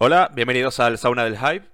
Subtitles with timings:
[0.00, 1.66] Hola, bienvenidos al Sauna del Hype,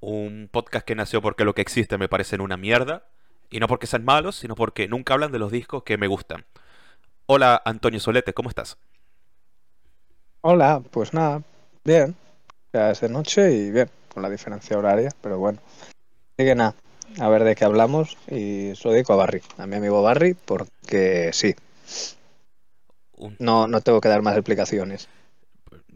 [0.00, 3.04] un podcast que nació porque lo que existe me parecen una mierda,
[3.50, 6.46] y no porque sean malos, sino porque nunca hablan de los discos que me gustan.
[7.26, 8.78] Hola, Antonio Solete, ¿cómo estás?
[10.40, 11.42] Hola, pues nada,
[11.84, 12.16] bien.
[12.72, 15.58] Ya es de noche y bien, con la diferencia horaria, pero bueno.
[15.68, 16.74] Así que nada,
[17.20, 20.32] a ver de qué hablamos y se lo dedico a Barry, a mi amigo Barry,
[20.32, 21.54] porque sí.
[23.38, 25.10] No, no tengo que dar más explicaciones.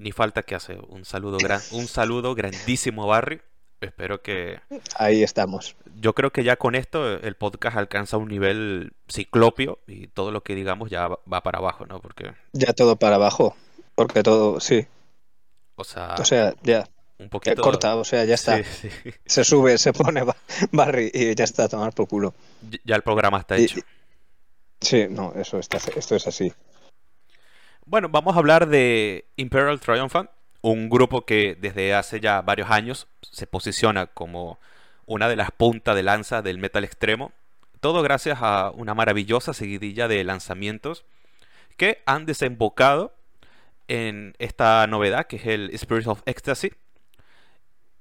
[0.00, 0.78] Ni falta que hace.
[0.88, 3.40] Un saludo, gran, un saludo grandísimo a Barry.
[3.80, 4.60] Espero que...
[4.98, 5.74] Ahí estamos.
[5.96, 10.42] Yo creo que ya con esto el podcast alcanza un nivel ciclopio y todo lo
[10.42, 12.00] que digamos ya va para abajo, ¿no?
[12.00, 13.56] Porque, Ya todo para abajo,
[13.94, 14.86] porque todo, sí.
[15.76, 16.86] o sea, O sea, ya,
[17.18, 17.62] un ya poquito...
[17.62, 18.62] corta, o sea, ya está.
[18.62, 19.10] Sí, sí.
[19.24, 20.36] Se sube, se pone Ba-
[20.72, 22.34] Barry y ya está a tomar por culo.
[22.84, 23.80] Ya el programa está Y- hecho.
[24.82, 26.52] Sí, no, eso está, esto es así.
[27.90, 30.30] Bueno, vamos a hablar de Imperial Triumphant,
[30.60, 34.60] un grupo que desde hace ya varios años se posiciona como
[35.06, 37.32] una de las puntas de lanza del metal extremo.
[37.80, 41.04] Todo gracias a una maravillosa seguidilla de lanzamientos
[41.76, 43.12] que han desembocado
[43.88, 46.70] en esta novedad que es el Spirit of Ecstasy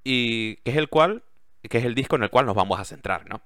[0.03, 1.23] y que es el cual
[1.67, 3.41] que es el disco en el cual nos vamos a centrar, ¿no?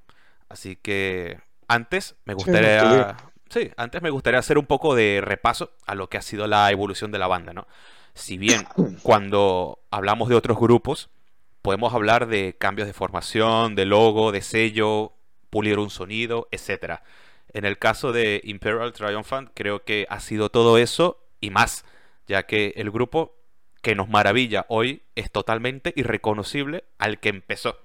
[0.50, 3.16] Así que antes me gustaría.
[3.54, 6.72] Sí, antes me gustaría hacer un poco de repaso a lo que ha sido la
[6.72, 7.68] evolución de la banda, ¿no?
[8.16, 8.66] Si bien
[9.04, 11.12] cuando hablamos de otros grupos,
[11.62, 15.14] podemos hablar de cambios de formación, de logo, de sello,
[15.52, 17.04] pulir un sonido, etcétera.
[17.50, 21.86] En el caso de Imperial Triumphant, creo que ha sido todo eso y más,
[22.26, 23.36] ya que el grupo
[23.84, 27.78] que nos maravilla hoy es totalmente irreconocible al que empezó,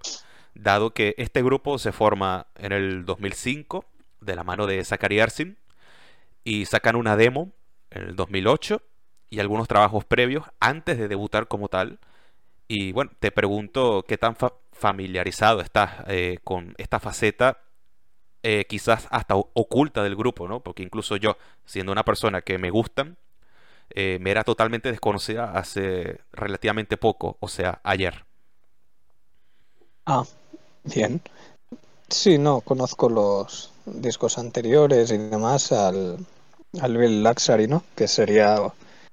[0.55, 3.85] dado que este grupo se forma en el 2005
[4.21, 5.59] de la mano de Zachary Arsin
[6.45, 7.53] y sacan una demo
[7.91, 8.83] en el 2008
[9.31, 11.99] y algunos trabajos previos antes de debutar como tal.
[12.69, 17.61] Y bueno, te pregunto qué tan fa- familiarizado estás eh, con esta faceta,
[18.43, 20.61] eh, quizás hasta oculta del grupo, ¿no?
[20.63, 23.19] Porque incluso yo, siendo una persona que me gustan,
[23.91, 28.25] eh, me era totalmente desconocida hace relativamente poco, o sea, ayer.
[30.07, 30.25] Ah,
[30.85, 31.21] bien.
[32.11, 36.19] Sí, no, conozco los discos anteriores y demás al,
[36.81, 37.85] al Bill Luxury, ¿no?
[37.97, 38.57] Que sería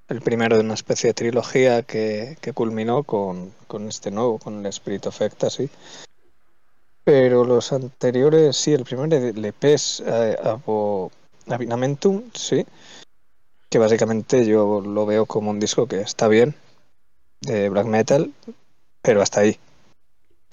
[0.07, 4.59] el primero de una especie de trilogía que, que culminó con, con este nuevo, con
[4.59, 5.69] el Spirit of Ecstasy.
[7.03, 11.11] Pero los anteriores, sí, el primer LP es eh, Abo-
[11.47, 12.65] Avinamentum, sí,
[13.69, 16.55] que básicamente yo lo veo como un disco que está bien,
[17.41, 18.33] de black metal,
[19.01, 19.59] pero hasta ahí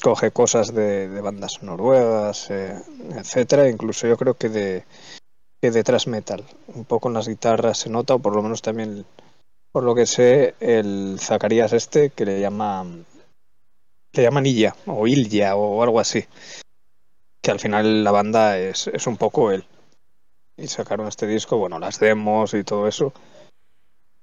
[0.03, 2.77] coge cosas de, bandas noruegas, eh,
[3.15, 4.85] etcétera, incluso yo creo que de
[5.63, 6.45] que de thrash metal.
[6.75, 9.07] Un poco en las guitarras se nota, o por lo menos también,
[9.71, 12.85] por lo que sé, el Zacarías este que le llama
[14.13, 16.25] le llaman Illa o Ilya o algo así.
[17.41, 19.65] Que al final la banda es, es un poco él.
[20.57, 23.13] Y sacaron este disco, bueno, las demos y todo eso.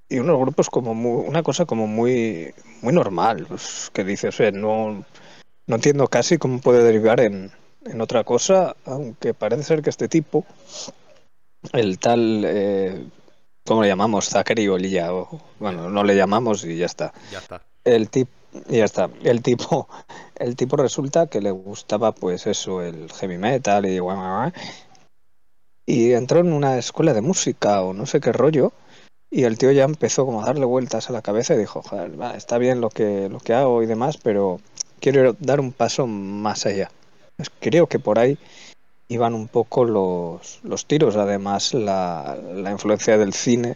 [0.09, 4.51] Y unos grupos como muy, una cosa como muy muy normal, pues, que dices, "Oye,
[4.51, 5.05] no
[5.69, 7.51] no entiendo casi cómo puede derivar en,
[7.85, 10.43] en otra cosa, aunque parece ser que este tipo,
[11.73, 13.05] el tal, eh,
[13.67, 14.29] ¿cómo le llamamos?
[14.29, 17.13] Zachary o Lilla, o bueno, no le llamamos y ya está.
[17.31, 17.61] Ya está.
[17.83, 18.31] El tipo,
[18.67, 19.11] ya está.
[19.21, 19.87] El tipo,
[20.39, 24.51] el tipo resulta que le gustaba, pues eso, el heavy metal y guau.
[25.85, 28.73] y entró en una escuela de música o no sé qué rollo.
[29.29, 32.19] Y el tío ya empezó como a darle vueltas a la cabeza y dijo, joder,
[32.19, 34.59] va, está bien lo que, lo que hago y demás, pero
[34.99, 36.91] quiero dar un paso más allá.
[37.37, 38.37] Pues creo que por ahí
[39.07, 43.75] iban un poco los, los tiros, además la, la influencia del cine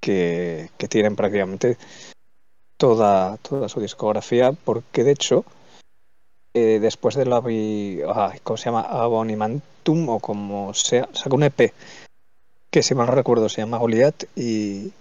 [0.00, 1.76] que, que tienen prácticamente
[2.76, 5.44] toda, toda su discografía, porque de hecho,
[6.54, 7.40] eh, después de la
[8.42, 8.82] ¿cómo se llama?
[8.82, 11.72] Abonimantum o como sea, sacó un EP
[12.70, 14.92] que si mal no recuerdo se llama Goliath y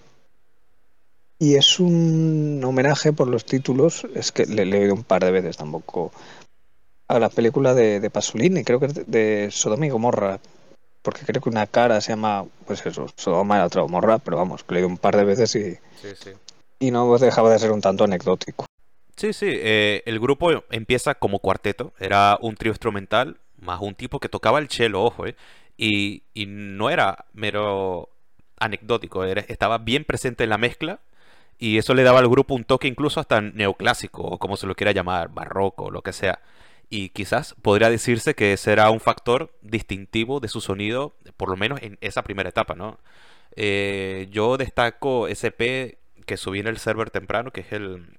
[1.39, 5.23] y es un homenaje por los títulos, es que le, le he oído un par
[5.23, 6.11] de veces tampoco,
[7.07, 10.39] a la película de, de Pasolini, creo que es de, de Sodoma y Gomorra,
[11.01, 14.37] porque creo que una cara se llama, pues eso, Sodoma y la otra Gomorra, pero
[14.37, 16.31] vamos, le he oído un par de veces y, Sí, sí.
[16.79, 18.65] y no dejaba de ser un tanto anecdótico.
[19.15, 24.19] Sí, sí, eh, el grupo empieza como cuarteto, era un trío instrumental, más un tipo
[24.19, 25.35] que tocaba el cello, ojo, eh,
[25.77, 28.09] y, y no era mero
[28.59, 30.99] anecdótico, era- estaba bien presente en la mezcla,
[31.59, 34.75] y eso le daba al grupo un toque incluso hasta neoclásico, o como se lo
[34.75, 36.41] quiera llamar, barroco, lo que sea.
[36.89, 41.57] Y quizás podría decirse que ese era un factor distintivo de su sonido, por lo
[41.57, 42.99] menos en esa primera etapa, ¿no?
[43.55, 48.17] Eh, yo destaco ese P que subí en el server temprano, que es el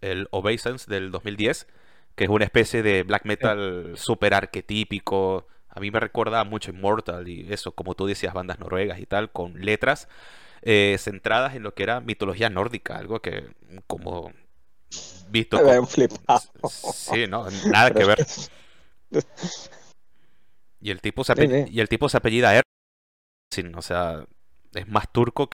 [0.00, 1.66] el Obeisance del 2010,
[2.16, 5.46] que es una especie de black metal súper arquetípico.
[5.68, 9.30] A mí me recuerda mucho Immortal y eso, como tú decías, bandas noruegas y tal,
[9.30, 10.08] con letras
[10.62, 13.50] eh, centradas en lo que era mitología nórdica, algo que
[13.86, 14.32] como
[15.30, 15.58] visto...
[15.58, 16.12] un flip.
[16.92, 18.26] Sí, no, nada que ver.
[20.80, 22.62] Y el tipo se, apellida, y el tipo se apellida
[23.52, 24.24] Ersin, o sea,
[24.74, 25.48] es más turco.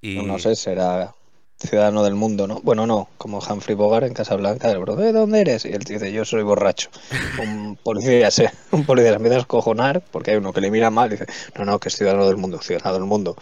[0.00, 0.22] Y...
[0.22, 1.14] No, sé, será
[1.58, 2.60] ciudadano del mundo, ¿no?
[2.60, 5.64] Bueno, no, como Humphrey Bogart en Casablanca, del bro, ¿de dónde eres?
[5.64, 6.90] Y él dice, yo soy borracho.
[7.40, 10.90] Un policía se, un policía se empieza a escojonar porque hay uno que le mira
[10.90, 11.26] mal y dice,
[11.56, 13.36] no, no, que es ciudadano del mundo, ciudadano del mundo.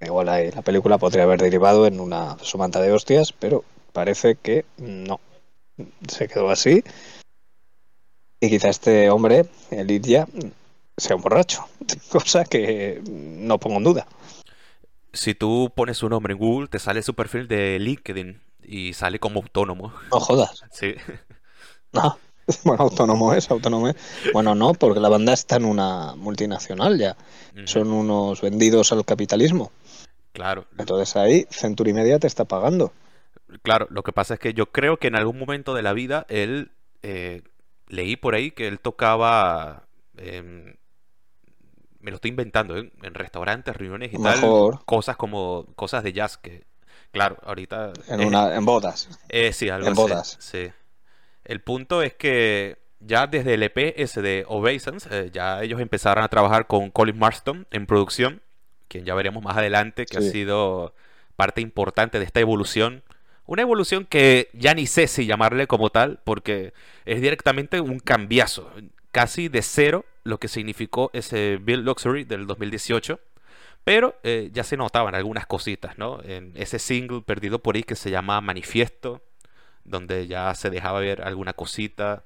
[0.00, 4.64] Igual ahí la película podría haber derivado en una somanta de hostias, pero parece que
[4.78, 5.20] no.
[6.08, 6.82] Se quedó así
[8.40, 10.26] y quizá este hombre, el
[10.96, 11.64] sea un borracho,
[12.10, 14.06] cosa que no pongo en duda.
[15.12, 19.18] Si tú pones su nombre en Google, te sale su perfil de LinkedIn y sale
[19.18, 19.92] como autónomo.
[20.12, 20.62] No jodas.
[20.70, 20.94] Sí.
[21.92, 22.18] No,
[22.64, 23.96] bueno, autónomo es, autónomo es.
[24.32, 27.16] Bueno, no, porque la banda está en una multinacional ya.
[27.64, 29.72] Son unos vendidos al capitalismo.
[30.32, 30.66] Claro.
[30.78, 32.92] Entonces ahí Century Media te está pagando.
[33.62, 36.26] Claro, lo que pasa es que yo creo que en algún momento de la vida
[36.28, 36.70] él
[37.02, 37.42] eh,
[37.88, 39.84] leí por ahí que él tocaba,
[42.00, 42.90] me lo estoy inventando, ¿eh?
[43.02, 46.64] en restaurantes, reuniones y tal, cosas como cosas de jazz que,
[47.10, 47.92] claro, ahorita...
[48.08, 49.08] En, una, en bodas.
[49.28, 50.36] Eh, sí, algo En bodas.
[50.40, 50.70] Sí.
[51.44, 56.22] El punto es que ya desde el EP ese de Obeisance, eh, ya ellos empezaron
[56.24, 58.42] a trabajar con Colin Marston en producción,
[58.88, 60.94] quien ya veremos más adelante, que ha sido
[61.36, 63.02] parte importante de esta evolución
[63.48, 66.74] una evolución que ya ni sé si llamarle como tal, porque
[67.06, 68.70] es directamente un cambiazo,
[69.10, 73.18] casi de cero lo que significó ese Build Luxury del 2018.
[73.84, 76.20] Pero eh, ya se notaban algunas cositas, ¿no?
[76.24, 79.22] En ese single perdido por ahí que se llama Manifiesto,
[79.82, 82.24] donde ya se dejaba ver alguna cosita.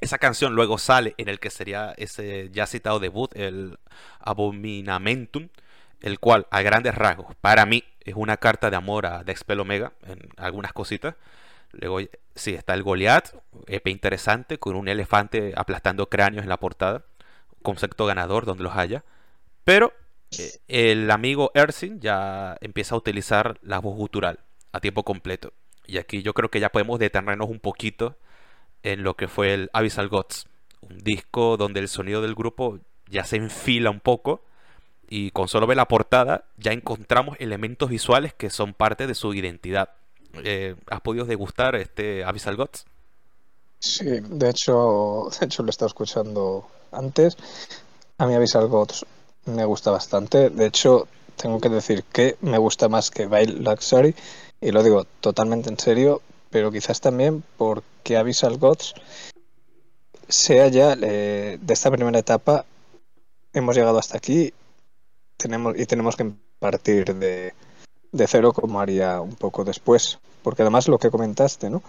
[0.00, 3.78] Esa canción luego sale en el que sería ese ya citado debut, el
[4.20, 5.50] Abominamentum,
[6.00, 9.92] el cual a grandes rasgos, para mí, es una carta de amor a Dexpel Omega
[10.06, 11.16] en algunas cositas.
[11.72, 11.98] Luego,
[12.34, 13.34] sí, está el Goliath,
[13.66, 17.04] EP interesante, con un elefante aplastando cráneos en la portada.
[17.62, 19.04] Concepto ganador donde los haya.
[19.64, 19.92] Pero
[20.38, 24.38] eh, el amigo Ersin ya empieza a utilizar la voz gutural
[24.72, 25.52] a tiempo completo.
[25.84, 28.16] Y aquí yo creo que ya podemos detenernos un poquito
[28.84, 30.46] en lo que fue el Abyssal Gods.
[30.80, 32.78] Un disco donde el sonido del grupo
[33.08, 34.45] ya se enfila un poco
[35.08, 39.34] y con solo ver la portada ya encontramos elementos visuales que son parte de su
[39.34, 39.90] identidad.
[40.44, 42.84] Eh, ¿Has podido degustar este Abyssal Gods?
[43.78, 47.36] Sí, de hecho, de hecho lo he estado escuchando antes.
[48.18, 49.06] A mí Abyssal Gods
[49.46, 50.50] me gusta bastante.
[50.50, 54.14] De hecho, tengo que decir que me gusta más que Veil Luxury.
[54.60, 58.94] Y lo digo totalmente en serio, pero quizás también porque Abyssal Gods
[60.28, 62.64] sea ya eh, de esta primera etapa
[63.52, 64.52] hemos llegado hasta aquí
[65.36, 67.52] tenemos y tenemos que partir de,
[68.12, 70.18] de cero como haría un poco después.
[70.42, 71.82] Porque además lo que comentaste, ¿no?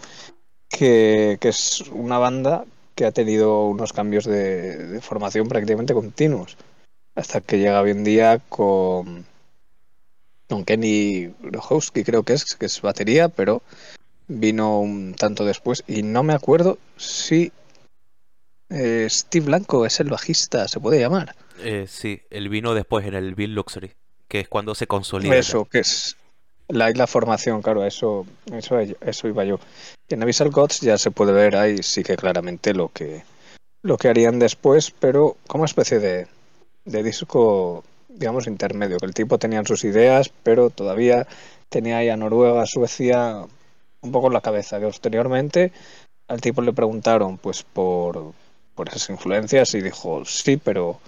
[0.68, 2.66] Que, es una banda
[2.96, 6.58] que ha tenido unos cambios de, formación prácticamente continuos.
[7.16, 9.26] Hasta que llega hoy en día con,
[10.50, 13.62] con Kenny Rohowski, creo que es, que es batería, pero
[14.28, 15.84] vino un tanto después.
[15.88, 17.52] Y no me acuerdo si
[18.70, 21.36] eh, Steve Blanco es el bajista, se puede llamar.
[21.60, 23.92] Eh, sí, el vino después en el Bill Luxury,
[24.28, 25.36] que es cuando se consolida.
[25.36, 26.18] Eso, que es
[26.68, 29.60] la, la formación, claro, eso, eso, iba yo.
[30.10, 33.24] en Abyssal Gods ya se puede ver ahí sí que claramente lo que,
[33.84, 36.28] lo que harían después, pero como especie de,
[36.86, 41.28] de disco, digamos, intermedio, que el tipo tenía sus ideas, pero todavía
[41.70, 43.46] tenía ahí a Noruega, Suecia
[44.02, 45.72] un poco en la cabeza, que posteriormente
[46.28, 48.34] al tipo le preguntaron pues por,
[48.76, 51.00] por esas influencias y dijo sí, pero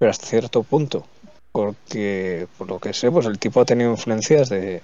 [0.00, 1.06] pero hasta cierto punto.
[1.52, 4.82] Porque, por lo que sé, pues el tipo ha tenido influencias de,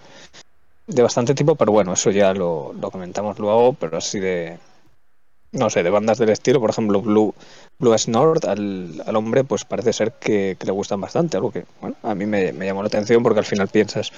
[0.87, 4.59] de bastante tipo, pero bueno, eso ya lo, lo comentamos luego, pero así de,
[5.53, 7.35] no sé, de bandas del estilo, por ejemplo, Blue,
[7.79, 11.97] Blue Snort, al, al hombre, pues parece ser que, le gustan bastante, algo que, bueno,
[12.03, 14.13] a mí me, me, llamó la atención porque al final piensas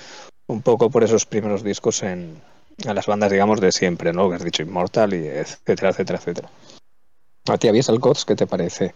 [0.48, 2.40] un poco por esos primeros discos en,
[2.78, 4.28] en las bandas, digamos, de siempre, ¿no?
[4.30, 6.50] Que has dicho Immortal y etcétera, etcétera, etcétera.
[7.48, 8.24] ¿A ti habías Gods?
[8.24, 8.94] ¿Qué te parece?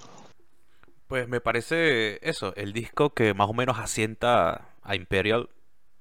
[1.12, 5.50] Pues me parece eso, el disco que más o menos asienta a Imperial,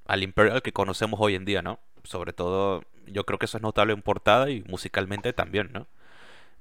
[0.05, 1.79] al Imperial que conocemos hoy en día, ¿no?
[2.05, 5.85] Sobre todo, yo creo que eso es notable en portada y musicalmente también, ¿no?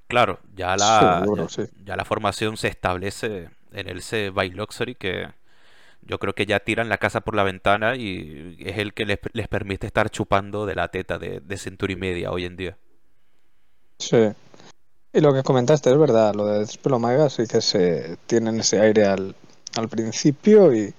[0.08, 1.24] Claro, ya la,
[1.84, 5.28] ya, la formación se establece en el C by Luxury que
[6.02, 9.20] yo creo que ya tiran la casa por la ventana y es el que les,
[9.32, 12.76] les permite estar chupando de la teta de, de Century Media hoy en día.
[14.00, 14.32] Sí.
[15.12, 19.06] Y lo que comentaste es verdad, lo de Despelomega sí que se tienen ese aire
[19.06, 19.34] al,
[19.76, 20.94] al principio y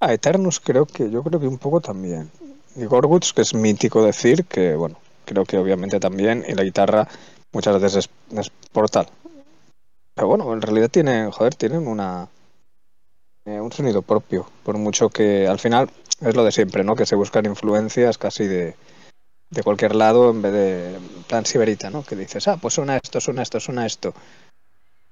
[0.00, 2.30] a Eternus creo que yo creo que un poco también.
[2.74, 7.06] Y Gorguts, que es mítico decir, que bueno, creo que obviamente también, y la guitarra
[7.52, 9.06] muchas veces es, es portal.
[10.14, 12.28] Pero bueno, en realidad tienen, joder, tienen una
[13.46, 15.88] eh, un sonido propio, por mucho que al final
[16.20, 16.96] es lo de siempre, ¿no?
[16.96, 18.74] Que se buscan influencias casi de,
[19.50, 22.04] de cualquier lado en vez de plan siberita, ¿no?
[22.04, 24.14] Que dices, ah, pues suena esto, suena esto, suena esto.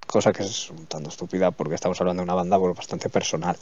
[0.07, 3.57] Cosa que es un tanto estúpida porque estamos hablando de una banda pues, bastante personal.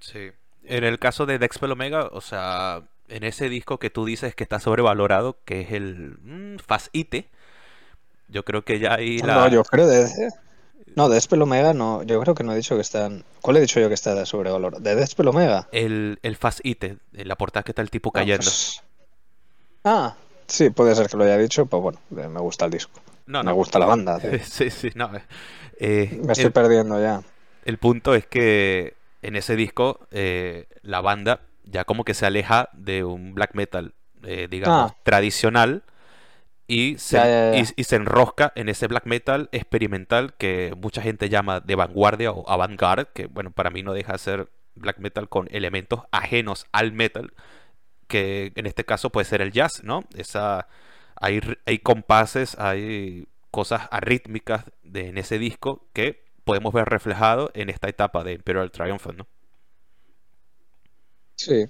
[0.00, 0.30] Sí.
[0.64, 4.42] En el caso de Dexpel Omega, o sea, en ese disco que tú dices que
[4.42, 7.28] está sobrevalorado, que es el mm, Fast Ite,
[8.28, 9.34] yo creo que ya ahí la...
[9.36, 10.08] No, yo creo de...
[10.96, 13.24] No, de Despel Omega no, yo creo que no he dicho que están...
[13.40, 14.82] ¿Cuál he dicho yo que está sobrevalorado?
[14.82, 15.68] ¿De Despel Omega?
[15.70, 18.44] El, el Fast Ite, en la portada que está el tipo No, cayendo.
[18.44, 18.82] pues-
[19.86, 20.16] Ah,
[20.48, 23.00] sí, puede ser que lo haya dicho, pues bueno, eh, me gusta el disco.
[23.26, 23.54] No, Me no.
[23.54, 24.38] gusta la banda, tío.
[24.42, 25.10] Sí, sí, no.
[25.78, 27.22] eh, Me estoy el, perdiendo ya.
[27.64, 32.68] el punto es que en ese disco eh, la banda ya como que se aleja
[32.74, 34.96] de un black metal, eh, digamos, Ah.
[35.02, 35.84] tradicional
[36.68, 37.58] y se, Ya, ya, ya.
[37.60, 42.32] y- y se enrosca en ese black metal experimental que mucha gente llama de vanguardia
[42.32, 46.66] o avant-garde, que bueno, para mí no deja de ser black metal con elementos ajenos
[46.72, 47.32] al metal,
[48.08, 50.04] que en este caso puede ser el jazz, ¿no?
[50.16, 50.68] Esa,
[51.16, 57.70] hay, hay compases, hay cosas arrítmicas de, en ese disco que podemos ver reflejado en
[57.70, 59.26] esta etapa de Imperial Triumphant, ¿no?
[61.36, 61.66] Sí,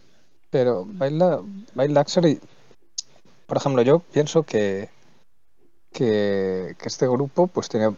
[0.50, 1.40] pero Baila,
[1.74, 2.40] Baila Luxury,
[3.46, 4.88] por ejemplo, yo pienso que,
[5.92, 7.90] que, que este grupo pues tiene...
[7.90, 7.96] mm,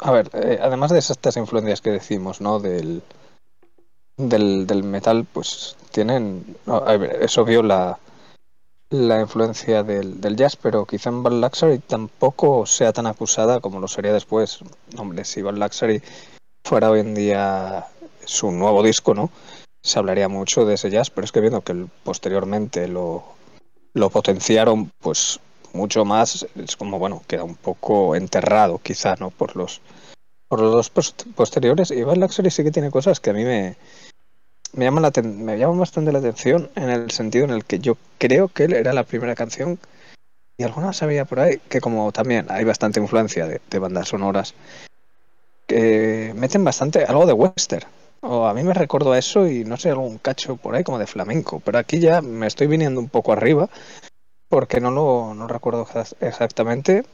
[0.00, 2.60] A ver, eh, además de esas estas influencias que decimos, ¿no?
[2.60, 3.02] Del,
[4.16, 6.56] del, del metal, pues tienen...
[7.20, 7.98] es obvio la,
[8.90, 13.80] la influencia del, del jazz, pero quizá en Bad Luxury tampoco sea tan acusada como
[13.80, 14.60] lo sería después.
[14.96, 16.02] Hombre, si Bad Luxury
[16.64, 17.86] fuera hoy en día
[18.24, 19.30] su nuevo disco, ¿no?
[19.82, 23.24] Se hablaría mucho de ese jazz, pero es que viendo que posteriormente lo,
[23.92, 25.40] lo potenciaron, pues
[25.72, 29.30] mucho más, es como, bueno, queda un poco enterrado quizá, ¿no?
[29.30, 29.80] Por los,
[30.48, 31.90] por los dos post- posteriores.
[31.90, 33.76] Y Bad Luxury sí que tiene cosas que a mí me,
[34.74, 37.96] me llaman la me llaman bastante la atención en el sentido en el que yo
[38.18, 39.78] creo que él era la primera canción
[40.58, 44.54] y alguna sabía por ahí que como también hay bastante influencia de, de bandas sonoras
[45.66, 47.86] que meten bastante algo de western
[48.20, 50.98] o a mí me recordó a eso y no sé algún cacho por ahí como
[50.98, 53.68] de flamenco pero aquí ya me estoy viniendo un poco arriba
[54.48, 57.04] porque no lo no recuerdo exa- exactamente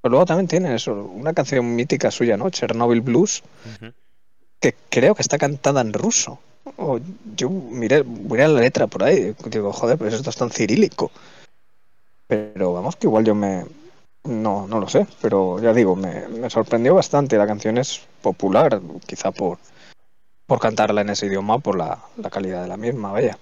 [0.00, 3.42] pero luego también tiene eso una canción mítica suya no Chernobyl Blues
[4.60, 6.38] que creo que está cantada en ruso.
[6.76, 7.00] O
[7.34, 11.10] yo miré, miré la letra por ahí, digo, joder, pues esto es tan cirílico.
[12.26, 13.64] Pero vamos que igual yo me...
[14.22, 17.38] No, no lo sé, pero ya digo, me, me sorprendió bastante.
[17.38, 19.58] La canción es popular, quizá por,
[20.46, 23.38] por cantarla en ese idioma, por la, la calidad de la misma, vaya.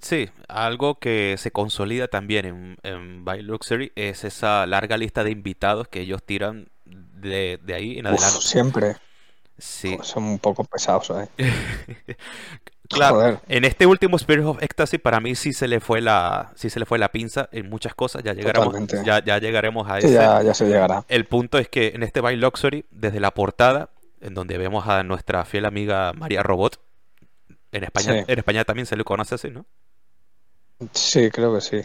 [0.00, 5.30] Sí, algo que se consolida también en, en By Luxury es esa larga lista de
[5.32, 8.40] invitados que ellos tiran de, de ahí en Uf, adelante.
[8.40, 8.96] siempre
[9.58, 11.28] Sí, son un poco pesados, ¿eh?
[12.88, 13.16] claro.
[13.16, 13.40] Joder.
[13.48, 16.78] En este último Spirit of Ecstasy para mí sí se le fue la, sí se
[16.78, 18.22] le fue la pinza en muchas cosas.
[18.22, 18.74] Ya llegaremos,
[19.04, 20.14] ya, ya llegaremos a Sí, ese.
[20.14, 21.04] ya, ya se llegará.
[21.08, 23.90] El punto es que en este By Luxury, desde la portada,
[24.20, 26.80] en donde vemos a nuestra fiel amiga María Robot,
[27.72, 28.24] en España, Sí.
[28.26, 29.66] en España también se le conoce así, ¿no?
[30.92, 31.80] Sí, creo que sí.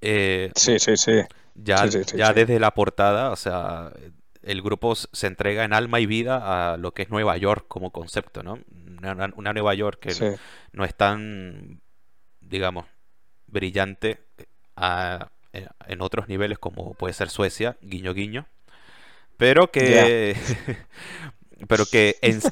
[0.00, 1.22] Eh, Sí, sí, sí.
[1.54, 3.92] ya Sí, sí, sí, ya desde la portada, o sea,
[4.42, 7.90] el grupo se entrega en alma y vida a lo que es Nueva York como
[7.92, 8.58] concepto, ¿no?
[8.98, 10.14] Una, Nueva York que
[10.72, 11.80] no es tan,
[12.40, 12.86] digamos,
[13.48, 14.20] brillante
[14.76, 18.46] a- en en otros niveles como puede ser Suecia, guiño guiño,
[19.36, 20.36] pero que
[21.68, 22.42] pero que en-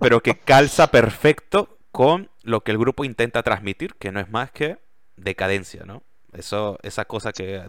[0.00, 4.50] pero que calza perfecto con lo que el grupo intenta transmitir, que no es más
[4.52, 4.78] que
[5.18, 6.02] decadencia, ¿no?
[6.32, 7.62] Eso, esa cosa que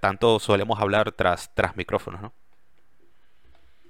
[0.00, 2.32] tanto solemos hablar tras, tras micrófonos, ¿no?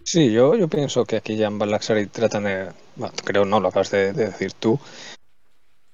[0.05, 3.61] Sí, yo, yo pienso que aquí ya en Bad Luxury tratan de, bueno, creo no,
[3.61, 4.81] lo acabas de, de decir tú,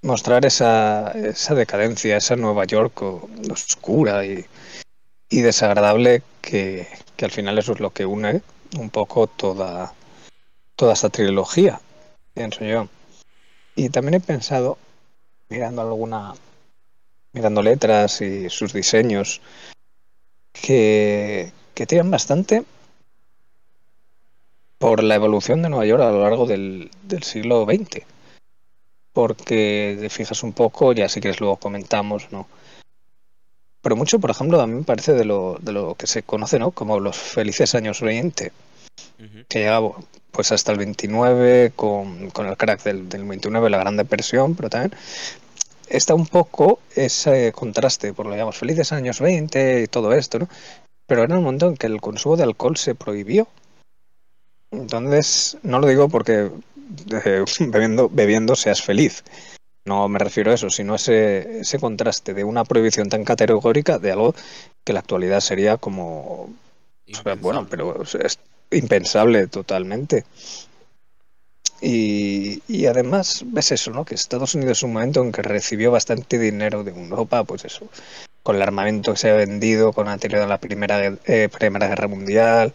[0.03, 3.03] mostrar esa, esa decadencia, esa Nueva York
[3.51, 4.47] oscura y,
[5.29, 8.43] y desagradable que, que al final eso es lo que une
[8.79, 9.93] un poco toda,
[10.77, 11.81] toda esta trilogía,
[12.35, 12.89] pienso yo.
[13.75, 14.79] Y también he pensado,
[15.49, 16.35] mirando alguna,
[17.37, 19.43] mirando letras y sus diseños,
[20.53, 22.65] que, que tiran bastante
[24.79, 28.05] por la evolución de Nueva York a lo largo del, del siglo XX.
[29.13, 32.49] Porque te fijas un poco, ya si quieres luego comentamos, ¿no?
[33.83, 36.59] Pero mucho, por ejemplo, a mí me parece de lo, de lo que se conoce,
[36.59, 36.71] ¿no?
[36.71, 38.53] Como los felices años 20,
[39.49, 39.93] que llegaba
[40.33, 44.69] pues hasta el 29 con, con el crack del, del 29, la Gran Depresión, pero
[44.69, 44.99] también
[45.89, 50.39] está un poco ese contraste, por lo que llamamos felices años 20 y todo esto,
[50.39, 50.49] ¿no?
[51.07, 53.47] Pero era un momento en que el consumo de alcohol se prohibió.
[54.73, 56.51] Entonces, no lo digo porque
[57.25, 57.45] eh,
[58.11, 59.23] bebiendo, seas feliz.
[59.85, 64.13] No me refiero a eso, sino ese, ese contraste de una prohibición tan categórica de
[64.13, 64.35] algo
[64.85, 66.51] que en la actualidad sería como...
[67.41, 68.39] bueno, pero es
[68.73, 70.25] impensable totalmente.
[71.81, 74.05] Y, además ves eso, ¿no?
[74.05, 77.89] Que Estados Unidos es un momento en que recibió bastante dinero de Europa, pues eso,
[78.43, 82.09] con el armamento que se ha vendido, con teoría de la Primera, eh, primera Guerra
[82.09, 82.73] Mundial.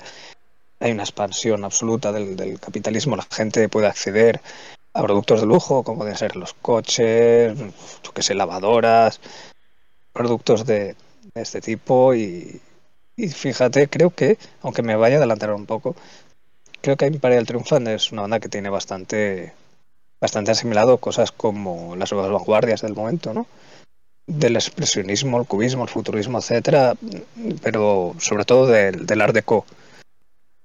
[0.79, 4.41] Hay una expansión absoluta del, del, capitalismo, la gente puede acceder
[4.93, 7.57] a productos de lujo, como pueden ser los coches,
[8.03, 9.19] yo que sé, lavadoras,
[10.13, 10.95] productos de,
[11.33, 12.13] de este tipo.
[12.15, 12.61] Y,
[13.15, 15.95] y fíjate, creo que, aunque me vaya a adelantar un poco,
[16.81, 19.53] creo que Imperial Triumphant es una banda que tiene bastante
[20.19, 23.47] bastante asimilado cosas como las nuevas vanguardias del momento, ¿no?
[24.27, 26.93] Del expresionismo, el cubismo, el futurismo, etcétera,
[27.63, 29.65] pero sobre todo del, del Art Deco,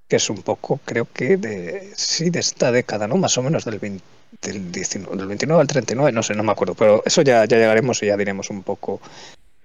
[0.09, 3.17] que es un poco, creo que de sí de esta década, ¿no?
[3.17, 4.05] Más o menos del 20,
[4.43, 7.57] del, 19, del 29 al 39, no sé, no me acuerdo, pero eso ya, ya
[7.57, 9.01] llegaremos y ya diremos un poco.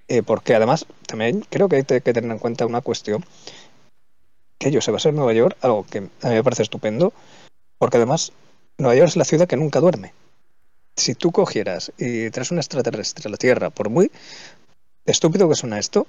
[0.08, 3.24] Eh, porque además, también creo que hay que tener en cuenta una cuestión
[4.70, 7.14] que se basa en Nueva York, algo que a mí me parece estupendo,
[7.80, 8.32] porque además
[8.78, 10.14] Nueva York es la ciudad que nunca duerme.
[10.96, 14.12] Si tú cogieras y traes un extraterrestre a la Tierra, por muy
[15.06, 16.06] estúpido que suena esto,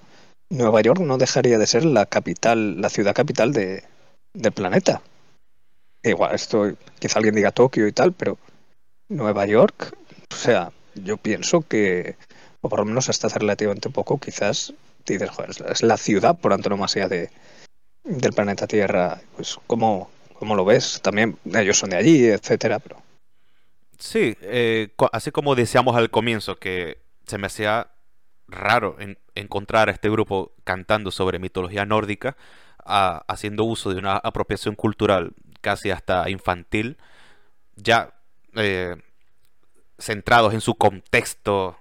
[0.50, 3.84] Nueva York no dejaría de ser la capital, la ciudad capital de,
[4.34, 5.00] del planeta.
[6.02, 8.36] Igual, esto quizá alguien diga Tokio y tal, pero
[9.08, 9.96] Nueva York,
[10.30, 12.16] o sea, yo pienso que,
[12.60, 14.74] o por lo menos hasta hace relativamente poco, quizás
[15.06, 17.30] dices, joder, es la ciudad por antonomasia de,
[18.04, 21.00] del planeta Tierra, pues ¿cómo, cómo lo ves?
[21.02, 23.02] También ellos son de allí, etcétera, pero...
[23.98, 27.92] Sí, eh, así como decíamos al comienzo que se me hacía
[28.48, 32.36] raro en, encontrar a este grupo cantando sobre mitología nórdica,
[32.84, 36.98] haciendo uso de una apropiación cultural casi hasta infantil,
[37.76, 38.12] ya
[38.56, 38.96] eh,
[39.98, 41.78] centrados en su contexto,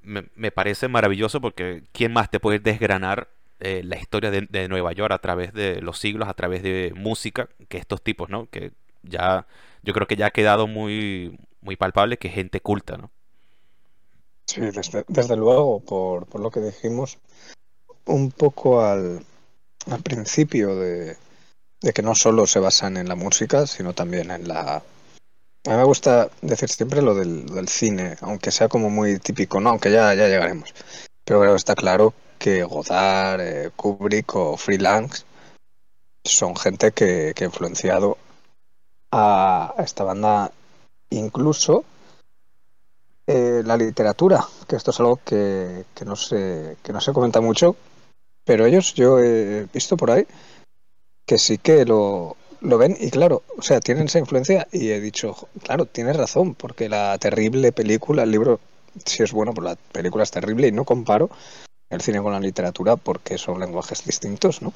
[0.00, 3.28] me, me, parece maravilloso porque ¿quién más te puede desgranar
[3.60, 7.48] eh, la historia de, Nueva York a través de los siglos, a través de música,
[7.68, 8.48] que estos tipos, ¿no?
[8.50, 9.46] Que ya,
[9.82, 13.10] yo creo que ya ha quedado muy, muy palpable que gente culta, ¿no?
[14.46, 17.18] Sí, desde, luego, por, por, lo que dijimos,
[18.06, 19.24] un poco al,
[19.90, 21.16] al principio de,
[21.80, 24.76] de, que no solo se basan en la música, sino también en la...
[24.76, 29.70] A mí me gusta decir siempre lo del, cine, aunque sea como muy típico, ¿no?
[29.70, 30.72] Aunque ya, ya llegaremos.
[31.24, 35.24] Pero creo está claro que Godard, eh, Kubrick o Freelance
[36.24, 38.18] son gente que, que ha influenciado
[39.10, 40.52] a, esta banda
[41.10, 41.84] incluso
[43.26, 47.40] eh, la literatura, que esto es algo que, que, no se, que no se comenta
[47.40, 47.76] mucho,
[48.44, 50.26] pero ellos yo he visto por ahí
[51.26, 55.00] que sí que lo, lo ven y claro, o sea, tienen esa influencia y he
[55.00, 58.60] dicho, claro, tienes razón, porque la terrible película, el libro,
[59.04, 61.28] si es bueno, pues la película es terrible y no comparo
[61.90, 64.72] el cine con la literatura porque son lenguajes distintos, ¿no?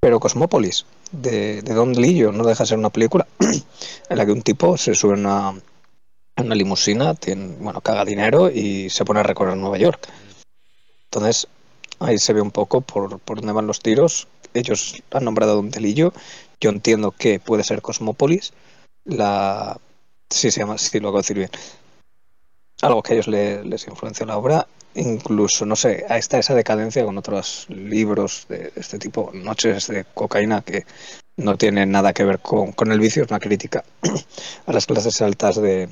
[0.00, 4.32] Pero Cosmópolis, de, de Don Lillo, no deja de ser una película en la que
[4.32, 5.54] un tipo se sube a
[6.36, 10.08] una, limusina, tiene, bueno, caga dinero y se pone a recorrer Nueva York.
[11.04, 11.48] Entonces,
[12.00, 14.28] ahí se ve un poco por, por dónde van los tiros.
[14.52, 16.12] Ellos han nombrado a Don Delillo.
[16.60, 18.52] Yo entiendo que puede ser Cosmópolis.
[19.04, 19.80] La...
[20.28, 21.50] Sí, se llama, sí, lo hago decir bien.
[22.82, 27.04] Algo que a ellos les, les influenció la obra incluso, no sé, está esa decadencia
[27.04, 30.84] con otros libros de este tipo, Noches de cocaína, que
[31.36, 33.84] no tienen nada que ver con, con el vicio, es una crítica
[34.66, 35.88] a las clases altas de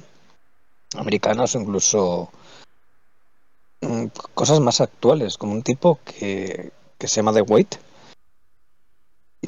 [0.96, 2.30] americanas, incluso
[3.80, 7.76] mm, cosas más actuales, como un tipo que, que se llama The Wait.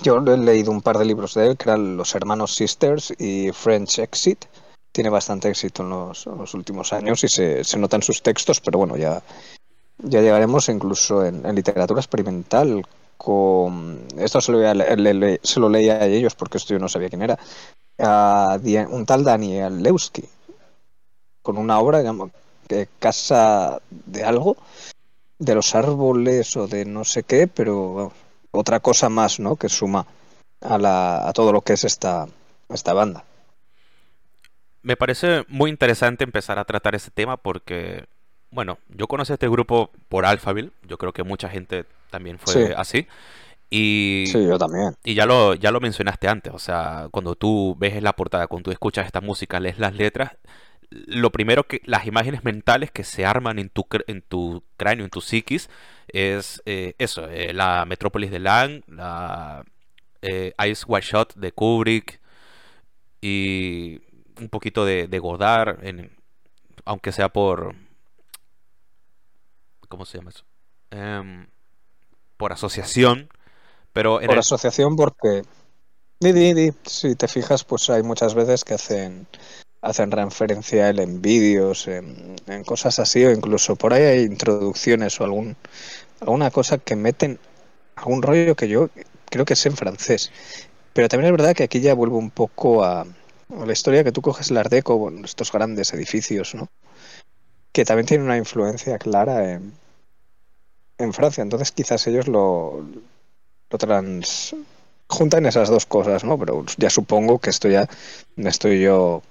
[0.03, 3.53] Yo he leído un par de libros de él, que eran Los Hermanos Sisters y
[3.53, 4.45] French Exit,
[4.95, 8.97] tiene bastante éxito en los, últimos años y se, se notan sus textos, pero bueno,
[8.97, 9.21] ya,
[9.99, 14.07] ya llegaremos incluso en, literatura experimental con...
[14.17, 14.61] Esto se lo,
[15.43, 17.37] se lo leía a ellos porque esto yo no sabía quién era.
[17.99, 18.57] A
[18.89, 20.29] un tal Daniel Lewski,
[21.43, 22.31] con una obra digamos,
[22.69, 24.57] que casa de algo,
[25.41, 28.13] de los árboles o de no sé qué, pero
[28.53, 29.57] otra cosa más, ¿no?
[29.57, 30.07] Que suma
[30.61, 32.29] a, la, a todo lo que es esta,
[32.69, 33.25] esta banda.
[34.85, 38.05] Me parece muy interesante empezar a tratar ese tema porque,
[38.51, 42.75] bueno, yo conocí a este grupo por Alphaville, yo creo que mucha gente también fue
[42.77, 43.09] así.
[43.71, 44.95] Y, sí, yo también.
[45.03, 48.65] Y ya lo, ya lo mencionaste antes, o sea, cuando tú ves la portada, cuando
[48.65, 50.37] tú escuchas esta música, lees las letras,
[50.91, 55.11] lo primero que las imágenes mentales que se arman en tu, en tu cráneo, en
[55.11, 55.69] tu psiquis,
[56.09, 59.65] es eh, eso, eh, la Metrópolis de Lang, la
[60.23, 62.21] eh, Ice White Shot de Kubrick
[63.21, 64.01] y
[64.41, 65.79] un poquito de, de Godard,
[66.85, 67.75] aunque sea por...
[69.89, 70.45] ¿Cómo se llama eso?
[70.91, 71.47] Em,
[72.37, 73.29] por asociación,
[73.93, 74.21] pero...
[74.21, 75.43] por asociación porque...
[76.87, 79.27] Si te fijas, pues hay muchas veces que hacen
[79.85, 85.21] hacen referencia a él en vídeos, en, cosas así, o incluso por ahí hay introducciones
[85.21, 85.57] o algún,
[86.21, 87.39] alguna cosa que meten
[87.97, 88.89] algún rollo que yo
[89.27, 90.33] creo que es en francés.
[90.95, 93.07] Pero también es verdad que aquí ya vuelvo un poco a,
[93.49, 96.69] la historia que tú coges el Ardeco, estos grandes edificios, ¿no?
[97.73, 99.73] Que también tienen una influencia clara en,
[100.99, 101.43] en Francia.
[101.43, 102.85] Entonces quizás ellos lo,
[103.71, 104.55] lo trans
[105.09, 106.39] juntan esas dos cosas, ¿no?
[106.39, 107.89] Pero ya supongo que esto ya
[108.37, 109.23] estoy yo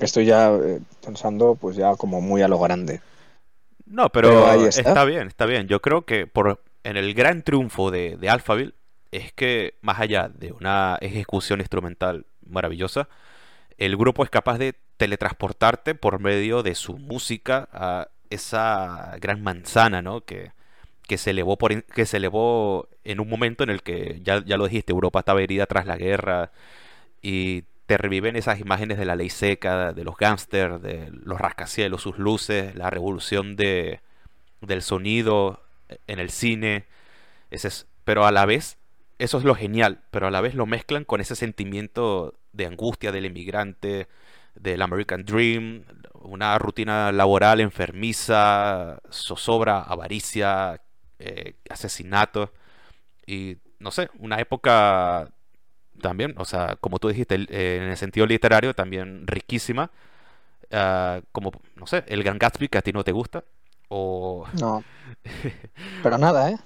[0.00, 3.00] Estoy ya eh, pensando pues ya como muy a lo grande.
[3.84, 5.04] No, pero, está.
[5.04, 5.68] bien, está bien.
[5.68, 8.74] Yo creo que por en el gran triunfo de, de Alphaville
[9.10, 13.08] es que más allá de una ejecución instrumental maravillosa,
[13.80, 20.02] el grupo es capaz de teletransportarte por medio de su música a esa gran manzana,
[20.02, 20.20] ¿no?
[20.20, 20.52] Que,
[21.08, 24.66] que se elevó por que se en un momento en el que ya, ya lo
[24.66, 26.52] dijiste, Europa estaba herida tras la guerra
[27.22, 32.02] y te reviven esas imágenes de la ley seca, de los gángsters, de los rascacielos,
[32.02, 34.00] sus luces, la revolución de,
[34.60, 35.62] del sonido
[36.06, 36.84] en el cine.
[37.50, 38.78] Ese es, pero a la vez,
[39.20, 43.12] eso es lo genial, pero a la vez lo mezclan con ese sentimiento de angustia
[43.12, 44.08] del inmigrante,
[44.54, 50.80] del American Dream, una rutina laboral enfermiza, zozobra, avaricia,
[51.18, 52.52] eh, asesinato
[53.26, 55.28] y no sé, una época
[56.00, 59.90] también, o sea, como tú dijiste, eh, en el sentido literario también riquísima.
[60.70, 63.44] Ah, como, no sé, el Gran Gatsby que a ti no te gusta.
[63.88, 64.46] O...
[64.60, 64.84] No.
[66.02, 66.56] Pero nada, ¿eh?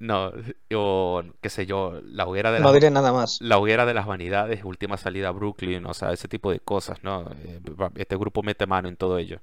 [0.00, 0.32] No,
[0.74, 3.38] o qué sé yo, la hoguera de No diré nada más.
[3.42, 7.04] La hoguera de las vanidades, última salida a Brooklyn, o sea, ese tipo de cosas,
[7.04, 7.30] ¿no?
[7.44, 7.60] Eh,
[7.96, 9.40] este grupo mete mano en todo ello.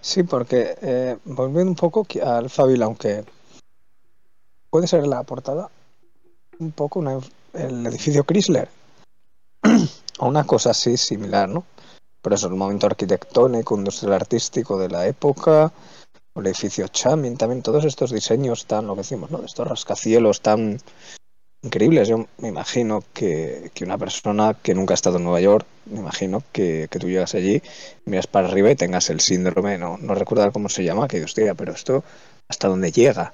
[0.00, 3.24] Sí, porque eh, volviendo un poco al Fabil, aunque
[4.70, 5.70] puede ser la portada,
[6.58, 7.18] un poco una,
[7.52, 8.70] el edificio Chrysler.
[10.18, 11.64] o una cosa así similar, ¿no?
[12.22, 15.70] Pero eso, el momento arquitectónico, industrial artístico de la época,
[16.34, 19.44] el edificio Chamin, también todos estos diseños tan, lo que decimos, ¿no?
[19.44, 20.78] Estos rascacielos tan
[21.62, 22.08] increíbles.
[22.08, 26.42] Yo me imagino que, una persona que nunca ha estado en Nueva York, me imagino
[26.52, 27.62] que, tú llegas allí,
[28.04, 31.54] miras para arriba y tengas el síndrome, no, no recuerdo cómo se llama, que hostia,
[31.54, 32.02] pero esto,
[32.48, 33.32] ¿hasta dónde llega?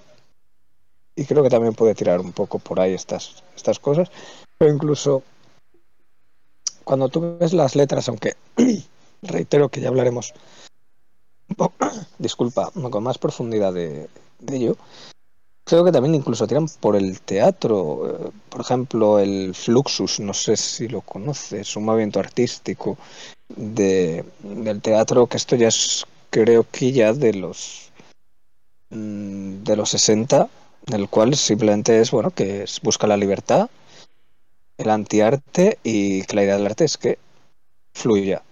[1.19, 4.09] y creo que también puede tirar un poco por ahí estas, estas cosas.
[4.57, 5.25] Pero incluso
[6.85, 8.37] cuando tú ves las letras, aunque
[9.23, 10.33] reitero que ya hablaremos
[12.19, 14.09] disculpa, con más profundidad de,
[14.51, 14.77] ello,
[15.65, 18.27] creo que también incluso tiran por el teatro.
[18.27, 22.99] Eh, por ejemplo, el Fluxus, no sé si lo conoces, un movimiento artístico
[23.49, 27.91] de, del teatro, que esto ya es, creo que ya de los
[28.91, 30.49] mm, de los 60
[30.93, 33.69] el cual simplemente es, bueno, que busca la libertad,
[34.77, 37.19] el antiarte y que la idea del arte es que
[37.93, 38.43] fluya.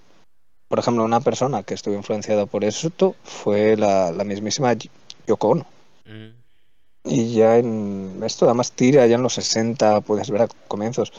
[0.68, 4.74] Por ejemplo, una persona que estuvo influenciada por esto fue la, mismísima
[5.26, 5.66] Yoko Ono.
[6.04, 6.36] Mm.
[7.04, 11.12] Y ya en esto además tira ya en los 60, puedes ver a comienzos,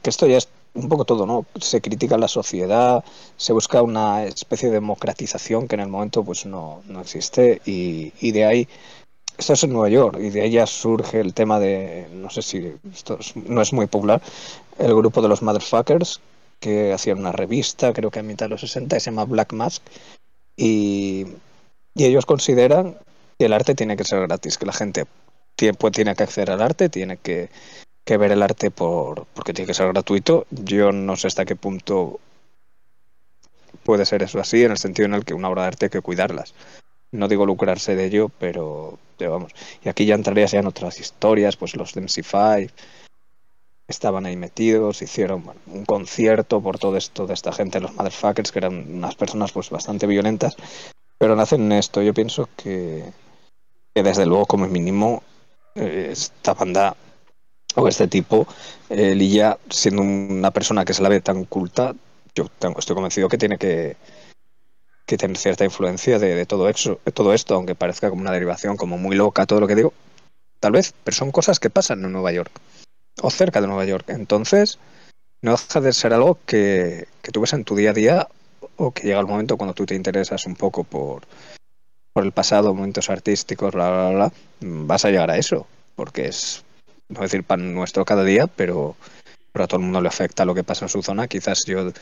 [0.00, 1.44] que esto ya es un poco todo, ¿no?
[1.60, 3.04] Se critica la sociedad,
[3.36, 8.12] se busca una especie de democratización que en el momento pues no, no existe y,
[8.20, 8.68] y de ahí
[9.36, 12.72] esto es en Nueva York y de ella surge el tema de, no sé si
[12.92, 14.22] esto no es muy popular,
[14.78, 16.20] el grupo de los Motherfuckers
[16.60, 19.82] que hacían una revista, creo que a mitad de los 60, se llama Black Mask
[20.56, 21.26] y,
[21.96, 22.96] ellos consideran
[23.38, 25.06] que el arte tiene que ser gratis, que la gente
[25.56, 27.50] tiene, tiene que acceder al arte, tiene que,
[28.04, 30.46] que ver el arte por, porque tiene que ser gratuito.
[30.50, 32.20] Yo no sé hasta qué punto
[33.82, 35.90] puede ser eso así, en el sentido en el que una obra de arte hay
[35.90, 36.54] que cuidarlas
[37.12, 39.52] no digo lucrarse de ello, pero, vamos.
[39.84, 42.70] Y aquí ya entraría ya en otras historias, pues los de MC5
[43.90, 48.60] estaban ahí metidos, hicieron un concierto por todo esto de esta gente, los motherfuckers, que
[48.60, 50.56] eran unas personas pues bastante violentas,
[51.18, 52.00] pero nacen esto.
[52.02, 53.04] Yo pienso que,
[53.94, 55.22] que desde luego, como mínimo,
[55.74, 56.96] eh, esta banda
[57.76, 58.46] o este tipo,
[58.88, 61.94] eh, Lilla, siendo una persona que se la ve tan culta,
[62.34, 62.46] yo
[62.78, 63.96] estoy convencido que tiene que,
[65.06, 68.32] que tener cierta influencia de, de todo, eso, de todo esto, aunque parezca como una
[68.32, 69.92] derivación, como muy loca todo lo que digo,
[70.60, 72.52] tal vez, pero son cosas que pasan en Nueva York
[73.22, 74.08] o cerca de Nueva York.
[74.08, 74.78] Entonces,
[75.42, 78.28] no deja de ser algo que, que tú ves en tu día a día
[78.76, 81.22] o que llega el momento cuando tú te interesas un poco por,
[82.12, 86.64] por el pasado, momentos artísticos, bla, bla, bla, vas a llegar a eso, porque es,
[87.08, 88.96] no decir pan nuestro cada día, pero,
[89.52, 91.28] pero a todo el mundo le afecta lo que pasa en su zona.
[91.28, 91.92] Quizás yo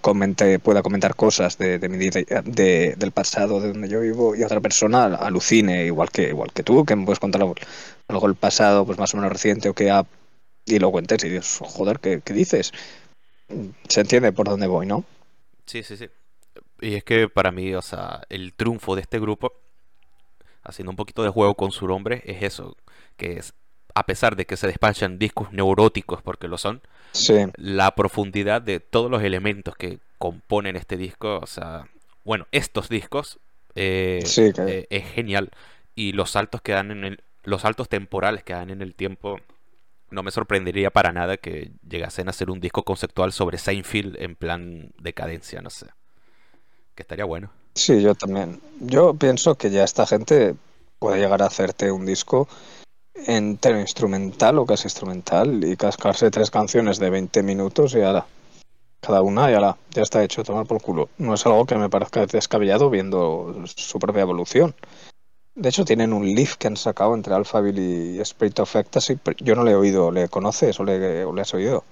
[0.00, 4.42] comente, pueda comentar cosas de, de mi de, del pasado, de donde yo vivo, y
[4.42, 7.54] otra persona alucine, igual que, igual que tú, que me puedes contar algo,
[8.08, 10.04] algo del pasado, pues más o menos reciente, o que ha
[10.64, 12.72] y lo cuentes y dices, joder, ¿qué, ¿qué, dices?
[13.88, 15.04] Se entiende por dónde voy, ¿no?
[15.66, 16.08] Sí, sí, sí.
[16.80, 19.52] Y es que para mí, o sea, el triunfo de este grupo,
[20.62, 22.76] haciendo un poquito de juego con su nombre, es eso,
[23.16, 23.54] que es,
[23.94, 27.34] a pesar de que se despachan discos neuróticos, porque lo son, sí.
[27.56, 31.88] la profundidad de todos los elementos que componen este disco, o sea,
[32.24, 33.38] bueno, estos discos,
[33.74, 34.62] eh, sí, que...
[34.66, 35.50] eh, es genial.
[35.94, 39.40] Y los saltos que dan en el, los saltos temporales que dan en el tiempo
[40.12, 44.36] no me sorprendería para nada que llegasen a hacer un disco conceptual sobre Seinfeld en
[44.36, 45.86] plan decadencia, no sé.
[46.94, 47.50] Que estaría bueno.
[47.74, 48.60] Sí, yo también.
[48.80, 50.54] Yo pienso que ya esta gente
[50.98, 52.48] puede llegar a hacerte un disco
[53.14, 58.26] entero instrumental o casi instrumental y cascarse tres canciones de 20 minutos y ahora
[59.00, 61.08] cada una y ahora ya está hecho, tomar por culo.
[61.18, 64.74] No es algo que me parezca descabellado viendo su propia evolución.
[65.54, 69.18] De hecho, tienen un live que han sacado entre Alphaville y Spirit of Ecstasy.
[69.38, 70.10] Yo no le he oído.
[70.10, 71.84] ¿Le conoces o le, o le has oído?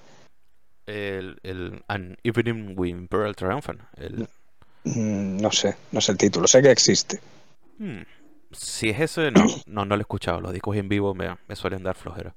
[0.87, 3.81] El, el An Evening with Imperial Triumphant.
[3.97, 4.27] El...
[4.83, 6.47] Mm, No sé, no sé el título.
[6.47, 7.19] Sé que existe.
[7.77, 8.01] Hmm.
[8.51, 10.41] Si es ese, no, no, no lo he escuchado.
[10.41, 12.33] Los discos en vivo me, me suelen dar flojera.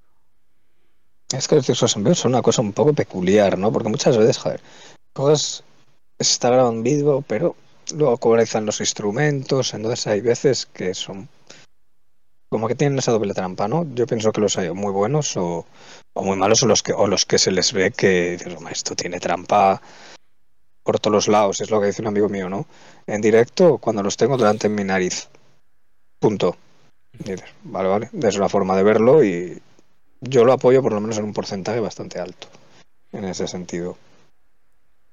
[1.32, 3.72] Es que los discos en vivo son una cosa un poco peculiar, ¿no?
[3.72, 4.60] Porque muchas veces, joder,
[5.14, 5.64] cosas
[6.20, 7.56] se está grabando en vivo, pero
[7.92, 11.28] luego cobrezan los instrumentos, entonces hay veces que son
[12.48, 13.84] como que tienen esa doble trampa, ¿no?
[13.94, 15.66] Yo pienso que los hay muy buenos o,
[16.12, 18.38] o muy malos o los que o los que se les ve que
[18.70, 19.82] esto tiene trampa
[20.84, 22.66] por todos los lados, es lo que dice un amigo mío, ¿no?
[23.06, 25.28] En directo cuando los tengo delante en mi nariz.
[26.20, 26.56] Punto.
[27.62, 29.60] Vale, vale, es una forma de verlo y
[30.20, 32.48] yo lo apoyo por lo menos en un porcentaje bastante alto
[33.12, 33.96] en ese sentido.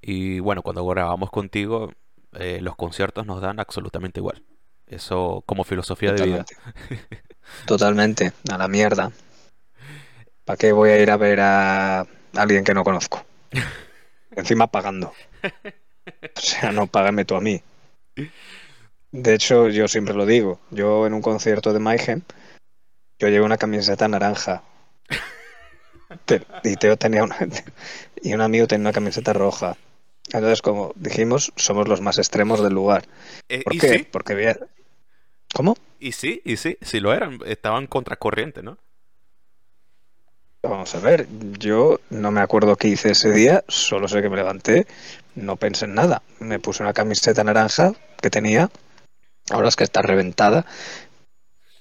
[0.02, 1.92] Y bueno, cuando grabamos contigo,
[2.34, 4.44] eh, los conciertos nos dan absolutamente igual.
[4.88, 6.56] Eso como filosofía Totalmente.
[6.90, 7.22] de vida.
[7.66, 9.12] Totalmente, a la mierda.
[10.46, 13.24] ¿Para qué voy a ir a ver a alguien que no conozco?
[14.32, 15.14] Encima pagando.
[15.44, 17.62] O sea, no págame tú a mí.
[19.12, 20.60] De hecho, yo siempre lo digo.
[20.72, 22.22] Yo en un concierto de Mayhem,
[23.20, 24.64] yo llevo una camiseta naranja.
[26.64, 27.38] Y Teo tenía una,
[28.22, 29.78] y un amigo tenía una camiseta roja.
[30.34, 33.06] Entonces, como dijimos, somos los más extremos del lugar.
[33.50, 34.00] Eh, ¿Por qué?
[34.00, 34.58] sí, Porque había...
[35.54, 35.76] ¿Cómo?
[36.00, 37.40] y sí, y sí, sí lo eran.
[37.46, 38.78] Estaban contracorriente, ¿no?
[40.64, 44.36] Vamos a ver, yo no me acuerdo qué hice ese día, solo sé que me
[44.38, 44.86] levanté,
[45.36, 46.22] no pensé en nada.
[46.40, 48.70] Me puse una camiseta naranja que tenía,
[49.50, 50.66] ahora es que está reventada,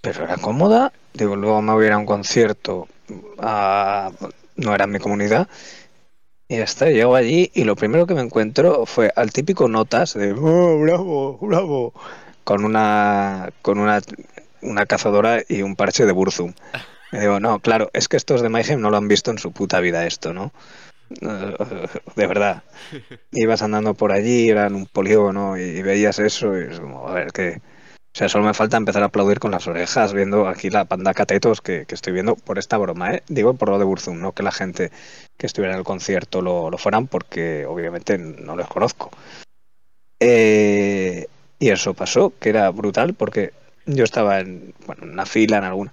[0.00, 0.92] pero era cómoda.
[1.12, 2.88] Digo, luego me voy a ir a un concierto,
[3.38, 4.10] a-
[4.56, 5.46] no era en mi comunidad,
[6.50, 10.14] y ya está, llego allí y lo primero que me encuentro fue al típico notas
[10.14, 11.94] de "Oh, bravo, bravo,
[12.42, 14.00] con una, con una,
[14.60, 16.52] una cazadora y un parche de Burzum.
[17.12, 19.52] Y digo, no, claro, es que estos de Mayhem no lo han visto en su
[19.52, 20.52] puta vida esto, ¿no?
[22.16, 22.64] De verdad.
[23.30, 27.14] Ibas andando por allí, era en un polígono y, veías eso y es como, a
[27.14, 27.60] ver, que...
[28.12, 31.14] O sea, solo me falta empezar a aplaudir con las orejas viendo aquí la panda
[31.14, 33.22] catetos que, que estoy viendo por esta broma, ¿eh?
[33.28, 34.90] Digo por lo de Burzum, no que la gente
[35.36, 39.10] que estuviera en el concierto lo, lo fueran porque obviamente no los conozco.
[40.18, 43.52] Eh, y eso pasó, que era brutal porque
[43.86, 45.92] yo estaba en, bueno, en una fila, en alguna,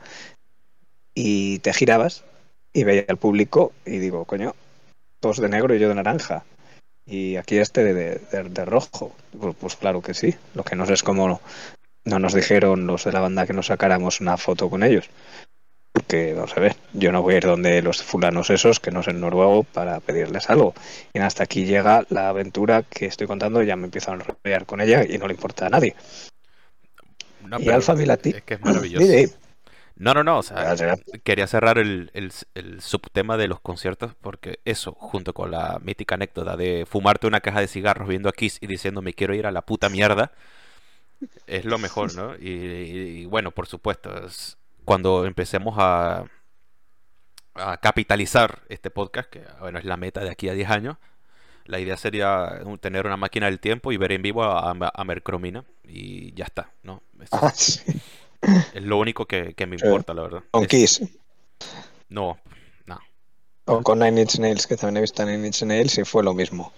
[1.13, 2.23] y te girabas
[2.73, 4.55] y veía al público y digo, coño,
[5.19, 6.45] todos de negro y yo de naranja.
[7.05, 9.15] Y aquí este de, de, de rojo.
[9.39, 10.35] Pues, pues, claro que sí.
[10.53, 11.39] Lo que no sé es cómo
[12.07, 15.09] no nos dijeron los de la banda que nos sacáramos una foto con ellos.
[15.91, 19.11] Porque, no sé, yo no voy a ir donde los fulanos esos, que no sé
[19.11, 20.73] en noruego, para pedirles algo.
[21.13, 24.79] Y hasta aquí llega la aventura que estoy contando, ya me empiezo a enrollar con
[24.79, 25.95] ella y no le importa a nadie.
[27.43, 28.29] No, y Alfa Milati.
[28.29, 29.35] Es que es maravilloso.
[29.99, 30.75] No, no, no, o sea,
[31.23, 36.13] quería cerrar el, el, el subtema de los conciertos porque eso, junto con la mítica
[36.13, 39.47] anécdota de fumarte una caja de cigarros viendo a Kiss y diciendo me quiero ir
[39.47, 40.33] a la puta mierda,
[41.47, 42.35] es lo mejor, ¿no?
[42.35, 46.25] Y, y- y bueno, por supuesto, es- cuando empecemos a,
[47.55, 50.97] a capitalizar este podcast, que bueno, es la meta de aquí a 10 años.
[51.65, 55.65] La idea sería tener una máquina del tiempo y ver en vivo a, a Mercromina
[55.83, 57.01] y ya está, ¿no?
[57.31, 57.81] Ah, sí.
[58.73, 60.43] Es lo único que, que me importa, la verdad.
[60.51, 61.01] Con Es- Kiss.
[62.07, 62.37] No,
[62.85, 62.99] no.
[63.65, 66.33] O con Nine Inch Nails, que también he visto Nine Inch Nails y fue lo
[66.33, 66.71] mismo.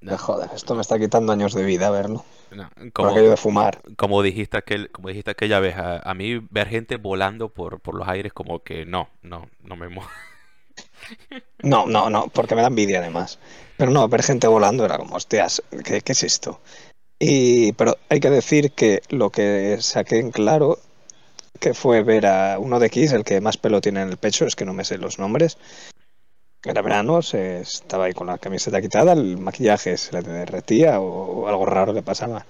[0.00, 2.24] no, Joder, esto me está quitando años de vida verlo.
[2.54, 2.68] No.
[2.92, 3.80] Como, de fumar.
[3.96, 7.94] como dijiste aquel, como dijiste aquella vez, a, a mí ver gente volando por, por
[7.94, 10.06] los aires como que no, no, no me mo-
[11.62, 13.38] No, no, no, porque me da envidia además.
[13.76, 16.60] Pero no, ver gente volando era como, hostias, ¿qué, qué es esto?
[17.18, 20.78] Y, pero hay que decir que lo que saqué en claro
[21.60, 24.46] que fue ver a uno de Kiss, el que más pelo tiene en el pecho,
[24.46, 25.58] es que no me sé los nombres.
[26.64, 31.48] Era verano, se estaba ahí con la camiseta quitada, el maquillaje se le derretía o,
[31.48, 32.46] algo raro le pasaba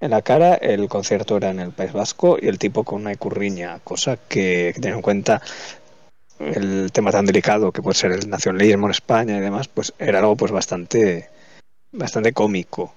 [0.00, 0.54] en la cara.
[0.54, 4.70] El concierto era en el País Vasco y el tipo con una icurriña, cosa que,
[4.72, 5.42] que teniendo en cuenta
[6.38, 10.20] el tema tan delicado que puede ser el nacionalismo en España y demás, pues era
[10.20, 11.28] algo pues bastante
[11.92, 12.94] bastante cómico.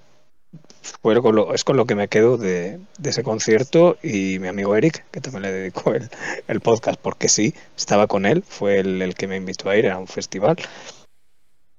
[1.02, 4.76] Con lo- es con lo que me quedo de, de ese concierto y mi amigo
[4.76, 6.10] Eric, que también le dedicó el,
[6.48, 9.88] el podcast porque sí, estaba con él, fue el, el que me invitó a ir
[9.88, 10.56] a un festival,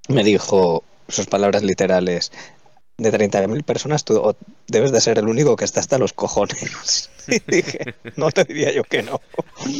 [0.08, 2.32] me dijo sus palabras literales,
[2.98, 4.36] de 30.000 personas tú
[4.68, 7.10] debes de ser el único que está hasta los cojones.
[7.28, 9.22] Y dije, no te diría yo que no.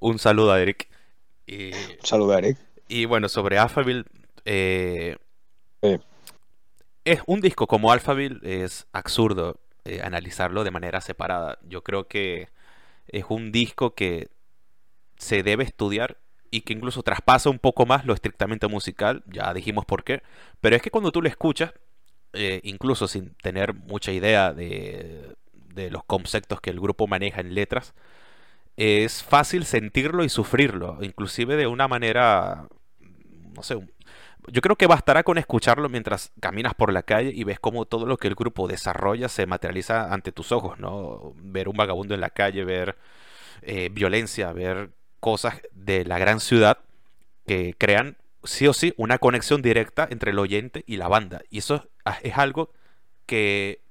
[0.00, 0.88] Un saludo a Eric.
[1.46, 2.58] Y, Un saludo a Eric.
[2.88, 4.04] y bueno, sobre Alphaville,
[4.44, 5.16] eh,
[5.82, 5.96] Sí.
[7.04, 11.58] Es un disco como Alphaville, es absurdo eh, analizarlo de manera separada.
[11.62, 12.48] Yo creo que
[13.08, 14.28] es un disco que
[15.18, 16.18] se debe estudiar
[16.50, 20.22] y que incluso traspasa un poco más lo estrictamente musical, ya dijimos por qué,
[20.60, 21.74] pero es que cuando tú lo escuchas,
[22.32, 27.54] eh, incluso sin tener mucha idea de, de los conceptos que el grupo maneja en
[27.54, 27.94] letras,
[28.76, 32.66] es fácil sentirlo y sufrirlo, inclusive de una manera,
[33.54, 33.76] no sé,
[34.48, 38.06] yo creo que bastará con escucharlo mientras caminas por la calle y ves cómo todo
[38.06, 41.32] lo que el grupo desarrolla se materializa ante tus ojos, ¿no?
[41.36, 42.96] Ver un vagabundo en la calle, ver
[43.62, 46.78] eh, violencia, ver cosas de la gran ciudad
[47.46, 51.42] que crean sí o sí una conexión directa entre el oyente y la banda.
[51.50, 52.70] Y eso es- es algo
[53.26, 53.82] que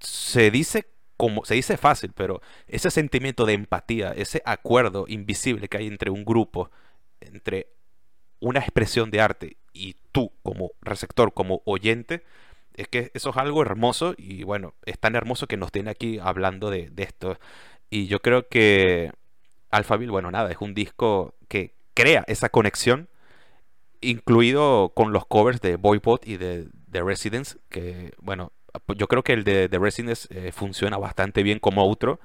[0.00, 5.76] se dice como se dice fácil, pero ese sentimiento de empatía, ese acuerdo invisible que
[5.78, 6.70] hay entre un grupo,
[7.20, 7.68] entre
[8.44, 12.24] una expresión de arte y tú como receptor, como oyente,
[12.74, 16.18] es que eso es algo hermoso y bueno, es tan hermoso que nos tiene aquí
[16.20, 17.38] hablando de, esto.
[17.90, 19.12] Y yo creo que
[19.70, 23.08] Alphaville, bueno, nada, es un disco que crea esa conexión,
[24.00, 28.52] incluido con los covers de Boypot y de The Residents, que bueno,
[28.96, 32.20] yo creo que el de The Residents eh, funciona bastante bien como outro,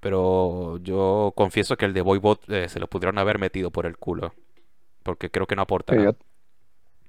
[0.00, 3.96] pero yo confieso que el de Boybot eh, se lo pudieron haber metido por el
[3.96, 4.34] culo,
[5.04, 6.10] porque creo que no aporta Sí, yo,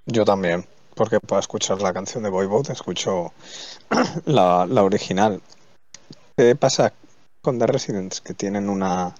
[0.05, 3.33] yo también, porque para escuchar la canción de Boybot escucho
[4.25, 5.41] la, la original.
[6.37, 6.93] ¿Qué pasa
[7.41, 8.21] con The Residents?
[8.21, 9.15] Que tienen una...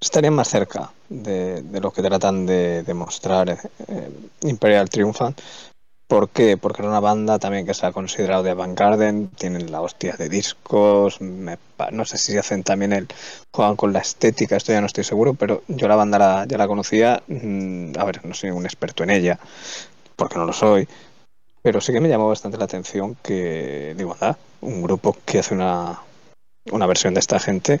[0.00, 4.10] Estarían más cerca de, de lo que tratan de demostrar eh,
[4.42, 5.40] Imperial Triumphant.
[6.08, 6.56] ¿Por qué?
[6.56, 10.30] Porque era una banda también que se ha considerado de avant-garde, tienen la hostia de
[10.30, 11.58] discos, me
[11.92, 13.06] no sé si hacen también el,
[13.52, 16.66] juegan con la estética, esto ya no estoy seguro, pero yo la banda ya la
[16.66, 19.38] conocía, mm, a ver, no soy un experto en ella,
[20.16, 20.88] porque no lo soy,
[21.62, 25.54] pero sí que me llamó bastante la atención que, digo, anda, un grupo que hace
[25.54, 26.00] una,
[26.72, 27.80] una versión de esta gente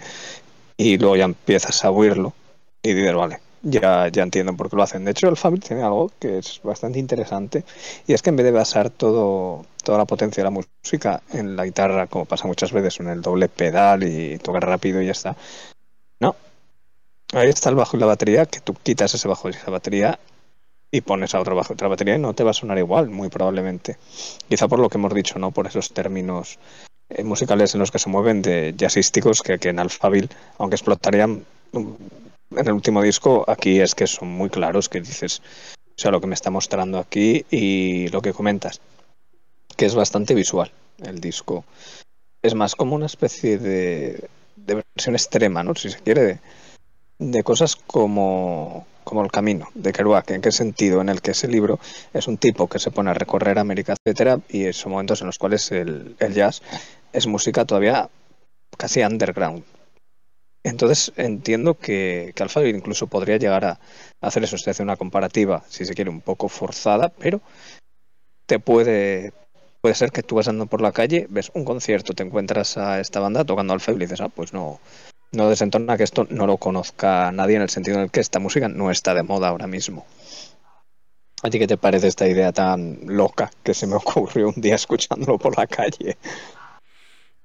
[0.76, 2.34] y luego ya empiezas a oírlo
[2.82, 5.04] y dices, vale, ya, ya entiendo por qué lo hacen.
[5.04, 7.64] De hecho, el Fabric tiene algo que es bastante interesante
[8.06, 11.56] y es que en vez de basar todo, toda la potencia de la música en
[11.56, 15.12] la guitarra, como pasa muchas veces, en el doble pedal y tocar rápido y ya
[15.12, 15.36] está,
[16.20, 16.36] no.
[17.32, 20.18] Ahí está el bajo y la batería, que tú quitas ese bajo y esa batería
[20.90, 23.10] y pones a otro bajo y otra batería y no te va a sonar igual,
[23.10, 23.98] muy probablemente.
[24.48, 25.50] Quizá por lo que hemos dicho, ¿no?
[25.50, 26.58] Por esos términos
[27.10, 31.44] eh, musicales en los que se mueven de jazzísticos que, que en Alphaville, aunque explotarían
[31.72, 31.96] um,
[32.50, 35.42] en el último disco, aquí es que son muy claros, que dices,
[35.76, 38.80] o sea, lo que me está mostrando aquí y lo que comentas,
[39.76, 40.70] que es bastante visual
[41.04, 41.64] el disco.
[42.42, 45.74] Es más como una especie de, versión extrema, ¿no?
[45.74, 46.40] Si se quiere,
[47.18, 50.30] de, cosas como, como El Camino de Kerouac.
[50.30, 51.00] ¿En qué sentido?
[51.00, 51.78] En el que ese libro
[52.14, 55.38] es un tipo que se pone a recorrer América, etcétera, y son momentos en los
[55.38, 56.62] cuales el jazz
[57.12, 58.08] es música todavía
[58.76, 59.64] casi underground.
[60.68, 63.80] Entonces entiendo que, que incluso podría llegar a
[64.20, 67.40] hacer eso, se hace una comparativa, si se quiere, un poco forzada, pero
[68.46, 69.32] te puede,
[69.80, 73.00] puede ser que tú vas andando por la calle, ves un concierto, te encuentras a
[73.00, 74.78] esta banda tocando Alphaville y dices, ah, pues no,
[75.32, 78.38] no desentona que esto no lo conozca nadie en el sentido en el que esta
[78.38, 80.06] música no está de moda ahora mismo.
[81.42, 84.74] ¿A ti qué te parece esta idea tan loca que se me ocurrió un día
[84.74, 86.18] escuchándolo por la calle?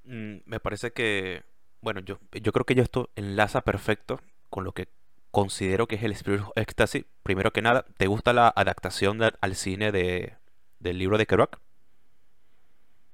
[0.04, 1.44] Mm, me parece que,
[1.84, 4.88] bueno, yo, yo creo que esto enlaza perfecto con lo que
[5.32, 7.06] considero que es el Spirit of Ecstasy.
[7.24, 10.34] Primero que nada, ¿te gusta la adaptación al cine de,
[10.80, 11.60] del libro de Kerouac?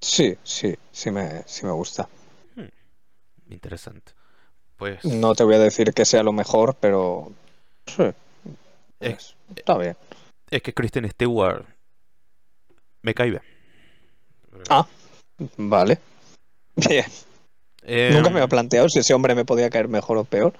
[0.01, 2.07] Sí, sí, sí me, sí me gusta.
[2.55, 2.67] Hmm,
[3.49, 4.13] interesante.
[4.77, 5.03] Pues...
[5.03, 7.31] No te voy a decir que sea lo mejor, pero...
[7.87, 8.03] Sí,
[9.55, 9.97] está bien.
[10.51, 11.65] Es que Kristen Stewart
[13.01, 13.41] me cae bien.
[14.69, 14.87] Ah,
[15.57, 15.99] vale.
[16.75, 17.05] Bien.
[17.83, 20.53] Eh, Nunca me había planteado si ese hombre me podía caer mejor o peor.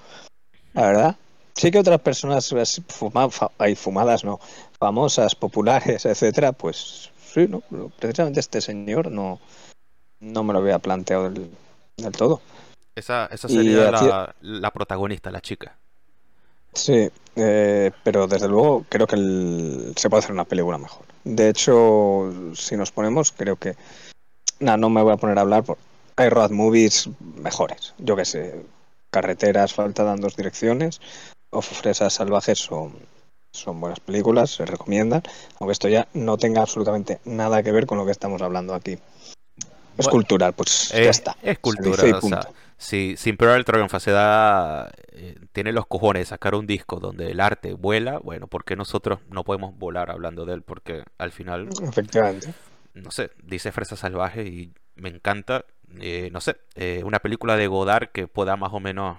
[0.74, 1.16] La verdad.
[1.56, 2.54] Sí que otras personas
[3.58, 4.40] hay fumadas, no,
[4.80, 7.62] famosas, populares, etcétera, pues sí, no,
[8.00, 9.42] precisamente este señor no,
[10.22, 11.52] no me lo había planteado del,
[12.18, 12.42] todo.
[12.96, 15.76] Esa, esa sería la, la protagonista, la chica.
[16.74, 19.18] Sí, eh, pero desde luego creo que
[19.96, 21.06] se puede hacer una película mejor.
[21.24, 23.76] De hecho, si nos ponemos, creo que...
[24.60, 25.78] No, no me voy a poner a hablar, por...
[26.20, 27.94] hay road movies mejores.
[27.98, 28.66] Yo qué sé,
[29.10, 31.00] Carreteras, Falta dan dos direcciones,
[31.50, 32.94] o Fresas Salvajes son,
[33.54, 35.24] son buenas películas, se recomiendan,
[35.60, 38.98] aunque esto ya no tenga absolutamente nada que ver con lo que estamos hablando aquí.
[39.98, 41.36] Es cultural, pues ya está.
[41.42, 42.42] Es cultural, o sea,
[42.78, 47.32] si, si Imperial Triumph se da, eh, tiene los cojones de sacar un disco donde
[47.32, 50.64] el arte vuela, bueno, ¿por qué nosotros no podemos volar hablando de él?
[50.64, 51.70] Porque al final...
[51.82, 52.54] Efectivamente.
[52.94, 55.66] No sé, dice Fresa Salvaje y me encanta,
[56.00, 59.18] eh, no sé, eh, una película de Godard que pueda más o menos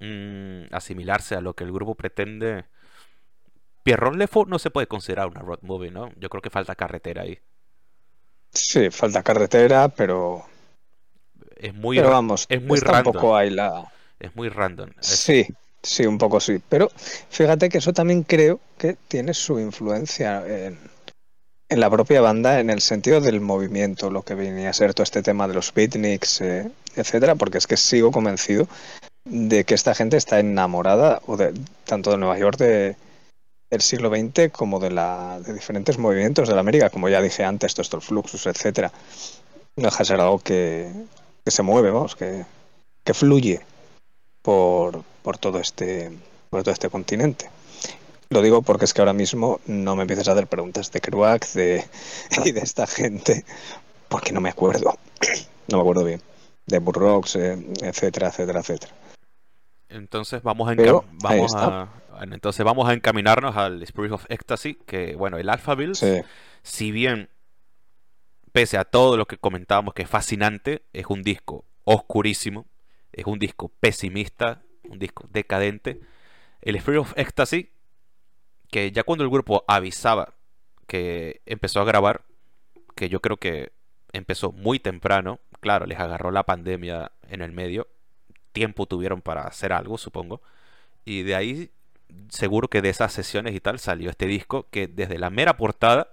[0.00, 2.64] mm, asimilarse a lo que el grupo pretende.
[3.82, 6.10] Pierrot Lefort no se puede considerar una road movie, ¿no?
[6.16, 7.38] Yo creo que falta carretera ahí.
[8.52, 10.44] Sí, falta carretera, pero
[11.56, 13.34] es muy pero vamos, es muy random.
[13.34, 13.90] hay la...
[14.20, 14.90] Es muy random.
[15.00, 15.46] Sí,
[15.82, 16.60] sí, un poco sí.
[16.68, 16.90] Pero
[17.30, 20.78] fíjate que eso también creo que tiene su influencia en,
[21.72, 25.04] en la propia banda en el sentido del movimiento, lo que venía a ser todo
[25.04, 28.68] este tema de los beatniks, eh, etcétera, porque es que sigo convencido
[29.24, 31.54] de que esta gente está enamorada o de
[31.84, 32.96] tanto de Nueva York de
[33.70, 37.42] del siglo XX como de la de diferentes movimientos de la América, como ya dije
[37.42, 38.92] antes, todo esto fluxus, etcétera.
[39.76, 40.92] No deja de ser algo que,
[41.42, 42.44] que se mueve, vamos, que,
[43.02, 43.62] que fluye
[44.42, 46.12] por, por, todo este,
[46.50, 47.48] por todo este continente.
[48.32, 51.52] Lo digo porque es que ahora mismo no me empieces a hacer preguntas de Kerouac
[51.52, 51.84] de,
[52.44, 53.44] y de esta gente,
[54.08, 54.98] porque no me acuerdo.
[55.68, 56.20] No me acuerdo bien.
[56.66, 58.92] De Burroughs, eh, etcétera, etcétera, etcétera.
[59.88, 60.74] Entonces vamos a,
[61.22, 61.88] vamos a
[62.20, 66.24] entonces vamos a encaminarnos al Spirit of Ecstasy, que bueno, el Alphaville,
[66.62, 67.30] si bien
[68.50, 72.66] pese a todo lo que comentábamos que es fascinante, es un disco oscurísimo,
[73.12, 76.00] es un disco pesimista, un disco decadente.
[76.60, 77.71] El Spirit of Ecstasy,
[78.72, 80.34] que ya cuando el grupo avisaba
[80.88, 82.22] que empezó a grabar,
[82.96, 83.70] que yo creo que
[84.12, 87.86] empezó muy temprano, claro, les agarró la pandemia en el medio,
[88.52, 90.42] tiempo tuvieron para hacer algo, supongo,
[91.04, 91.70] y de ahí
[92.28, 96.08] seguro que de esas sesiones y tal salió este disco que desde la mera portada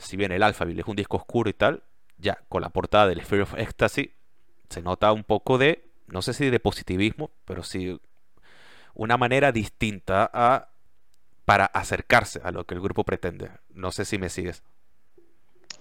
[0.00, 1.82] si bien el Alphaville es un disco oscuro y tal,
[2.18, 4.14] ya con la portada del Sphere of Ecstasy
[4.68, 8.00] se nota un poco de, no sé si de positivismo, pero sí
[8.94, 10.69] una manera distinta a
[11.50, 13.50] para acercarse a lo que el grupo pretende.
[13.74, 14.62] No sé si me sigues.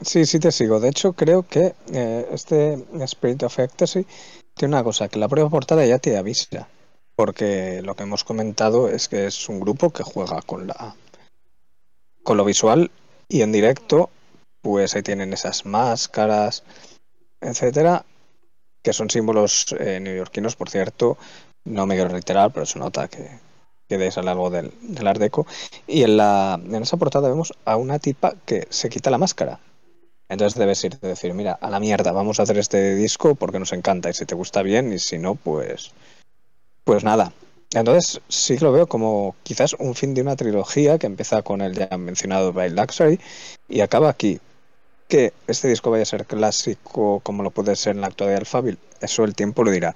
[0.01, 0.79] Sí, sí te sigo.
[0.79, 4.07] De hecho, creo que eh, este Spirit of Ecstasy
[4.55, 6.67] tiene una cosa, que la prueba portada ya te avisa.
[7.15, 10.95] Porque lo que hemos comentado es que es un grupo que juega con la
[12.23, 12.89] con lo visual
[13.27, 14.09] y en directo,
[14.63, 16.63] pues ahí tienen esas máscaras,
[17.41, 18.03] etcétera,
[18.81, 21.19] que son símbolos eh, neoyorquinos, por cierto.
[21.63, 23.29] No me quiero reiterar, pero se nota que,
[23.97, 25.47] que es algo del, del Deco.
[25.87, 29.59] Y en, la, en esa portada vemos a una tipa que se quita la máscara.
[30.29, 33.57] Entonces debes ir de decir, mira, a la mierda, vamos a hacer este disco porque
[33.57, 35.91] nos encanta y si te gusta bien y si no, pues,
[36.83, 37.33] pues nada.
[37.73, 41.73] Entonces sí lo veo como quizás un fin de una trilogía que empieza con el
[41.75, 43.19] ya mencionado By Luxury
[43.67, 44.39] y acaba aquí.
[45.07, 48.77] Que este disco vaya a ser clásico como lo puede ser en la actualidad Alphaville,
[49.01, 49.95] eso el tiempo lo dirá.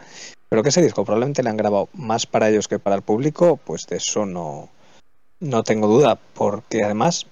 [0.53, 3.57] Pero que ese disco probablemente le han grabado más para ellos que para el público,
[3.57, 4.69] pues de eso no,
[5.39, 7.25] no tengo duda, porque además,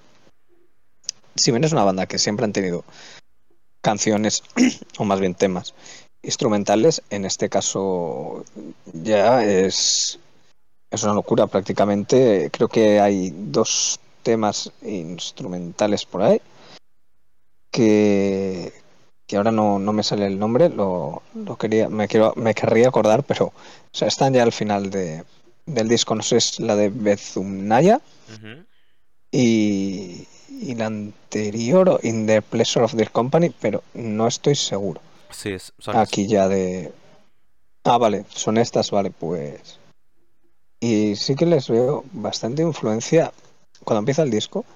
[1.36, 2.82] si bien es una banda que siempre han tenido
[3.80, 4.42] canciones,
[4.98, 5.72] o más bien temas,
[6.20, 8.44] instrumentales, en este caso
[8.92, 10.18] ya es
[10.90, 12.50] es una locura prácticamente.
[12.52, 16.42] Creo que hay dos temas instrumentales por ahí
[17.70, 18.72] que,
[19.32, 22.88] que ahora no, no me sale el nombre, lo, lo, quería, me, quiero, me querría
[22.88, 23.52] acordar, pero o
[23.90, 25.24] sea, están ya al final de,
[25.64, 28.66] del disco, no sé, es la de Bezumnaya uh -huh.
[29.30, 35.00] y, y, la anterior, In the Pleasure of the Company, pero no estoy seguro.
[35.30, 36.92] Sí, son Aquí ya de...
[37.84, 39.78] Ah, vale, son estas, vale, pues...
[40.78, 43.32] Y sí que les veo bastante influencia
[43.82, 44.66] cuando empieza el disco.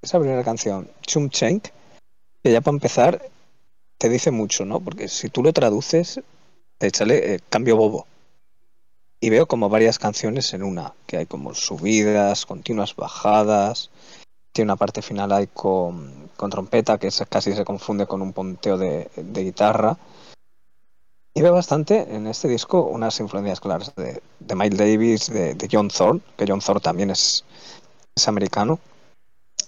[0.00, 1.70] Esa primera canción, Chum Chenk,
[2.40, 3.20] que ya para empezar
[4.00, 4.80] te dice mucho, ¿no?
[4.80, 6.22] Porque si tú lo traduces,
[6.80, 8.06] échale eh, cambio bobo.
[9.20, 13.90] Y veo como varias canciones en una, que hay como subidas, continuas bajadas.
[14.52, 19.10] Tiene una parte final ahí con, trompeta que casi se confunde con un punteo de,
[19.16, 19.98] guitarra.
[21.34, 25.88] Y veo bastante en este disco unas influencias claras de, de Miles Davis, de, John
[25.88, 27.44] Thorne, que John Thorne también es,
[28.26, 28.78] americano.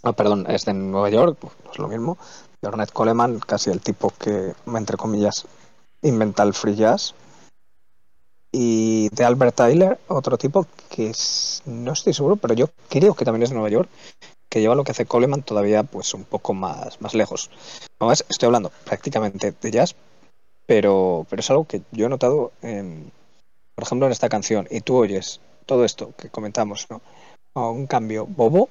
[0.01, 2.17] Oh, perdón, es de Nueva York, pues es lo mismo.
[2.63, 5.47] De Coleman, casi el tipo que, entre comillas,
[6.01, 7.13] inventa el free jazz.
[8.53, 11.11] Y de Albert Tyler, otro tipo que
[11.67, 13.89] no estoy seguro, pero yo creo que también es de Nueva York,
[14.49, 17.51] que lleva lo que hace Coleman todavía pues un poco más, más lejos.
[18.13, 19.97] Es, estoy hablando prácticamente de jazz,
[20.65, 23.11] pero, pero es algo que yo he notado, en,
[23.75, 24.69] por ejemplo, en esta canción.
[24.71, 27.01] Y tú oyes todo esto que comentamos, ¿no?
[27.55, 28.69] Un cambio bobo,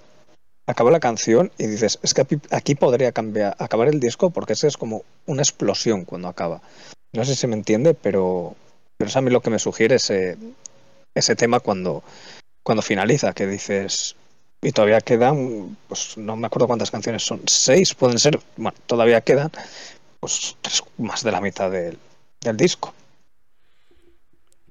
[0.67, 4.67] acaba la canción y dices, es que aquí podría cambiar, acabar el disco porque ese
[4.67, 6.61] es como una explosión cuando acaba.
[7.13, 8.55] No sé si me entiende, pero,
[8.97, 10.37] pero es a mí lo que me sugiere ese,
[11.13, 12.03] ese tema cuando,
[12.63, 14.15] cuando finaliza, que dices,
[14.61, 19.21] y todavía quedan, pues no me acuerdo cuántas canciones son, seis pueden ser, bueno, todavía
[19.21, 19.51] quedan,
[20.19, 20.55] pues
[20.97, 21.97] más de la mitad del,
[22.39, 22.93] del disco.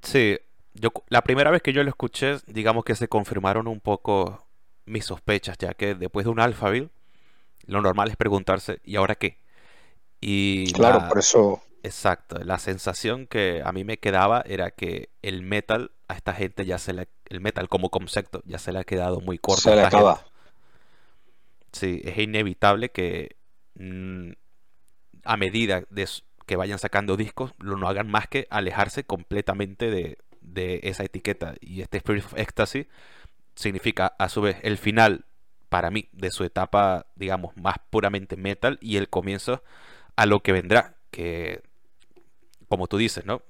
[0.03, 0.39] Sí,
[0.75, 4.47] yo la primera vez que yo lo escuché, digamos que se confirmaron un poco
[4.87, 6.91] mis sospechas, ya que después de un Alphaville,
[7.67, 9.39] lo normal es preguntarse, ¿y ahora qué?
[10.21, 11.63] Y claro, la, por eso.
[11.83, 16.67] Exacto, la sensación que a mí me quedaba era que el metal a esta gente
[16.67, 17.09] ya se le.
[17.27, 19.63] El metal como concepto ya se le ha quedado muy corto.
[19.63, 20.17] Se le acaba.
[20.17, 20.31] Gente.
[21.73, 23.37] Sí, es inevitable que
[23.77, 24.33] mmm,
[25.25, 26.09] a medida de
[26.47, 31.55] que vayan sacando discos, lo no hagan más que alejarse completamente de, de esa etiqueta.
[31.61, 32.89] Y este Spirit of Ecstasy
[33.61, 35.25] significa a su vez el final
[35.69, 39.63] para mí de su etapa digamos más puramente metal y el comienzo
[40.17, 41.63] a lo que vendrá que
[42.69, 43.43] como tú dices no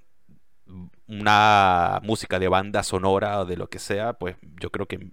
[1.07, 5.11] una música de banda sonora o de lo que sea pues yo creo que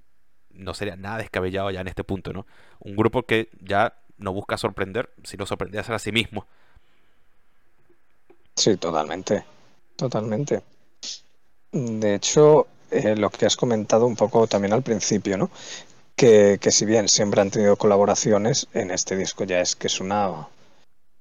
[0.52, 2.46] no sería nada descabellado ya en este punto no
[2.80, 6.46] un grupo que ya no busca sorprender sino sorprenderse a sí mismo.
[8.56, 9.46] Sí totalmente.
[9.96, 10.64] Totalmente.
[11.72, 15.50] De hecho eh, lo que has comentado un poco también al principio, ¿no?
[16.16, 20.00] Que, que, si bien siempre han tenido colaboraciones, en este disco ya es que es
[20.00, 20.48] una,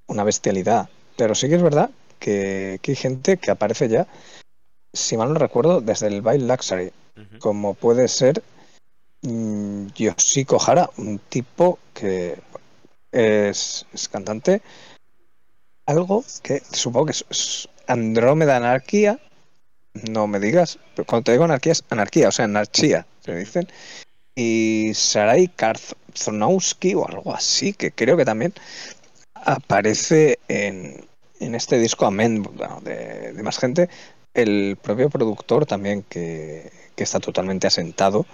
[0.07, 0.89] una bestialidad.
[1.15, 1.89] Pero sí que es verdad
[2.19, 4.07] que, que hay gente que aparece ya,
[4.93, 7.39] si mal no recuerdo, desde el Bail Luxury, uh -huh.
[7.39, 8.41] como puede ser
[9.21, 12.39] mmm, Yoshiko Hara, un tipo que
[13.11, 14.61] es, es cantante,
[15.85, 19.19] algo que supongo que es, es Andrómeda Anarquía,
[20.09, 23.67] no me digas, pero cuando te digo anarquía es anarquía, o sea, anarchía, se dicen.
[24.35, 28.53] Y Sarai Karzonowski o algo así, que creo que también
[29.33, 31.05] aparece en,
[31.39, 32.43] en este disco, amén,
[32.83, 33.89] de, más gente,
[34.33, 38.25] el propio productor también que, que está totalmente asentado.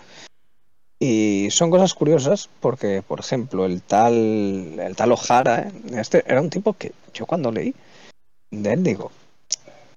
[0.99, 6.49] Y son cosas curiosas porque, por ejemplo, el tal, el tal O'Hara, este era un
[6.49, 7.73] tipo que yo cuando leí
[8.51, 9.11] de él digo,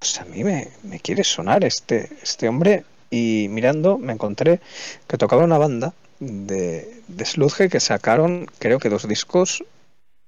[0.06, 2.84] pues a mí me, quiere sonar este, este hombre.
[3.10, 4.60] Y mirando me encontré
[5.06, 9.64] que tocaba una banda de, de sludge que sacaron creo que dos discos,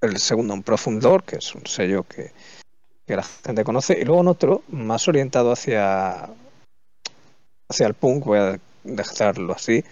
[0.01, 2.31] el segundo un Profundor, que es un sello que,
[3.07, 6.31] que la gente conoce, y luego en otro más orientado hacia,
[7.69, 9.85] hacia el punk, voy a dejarlo así,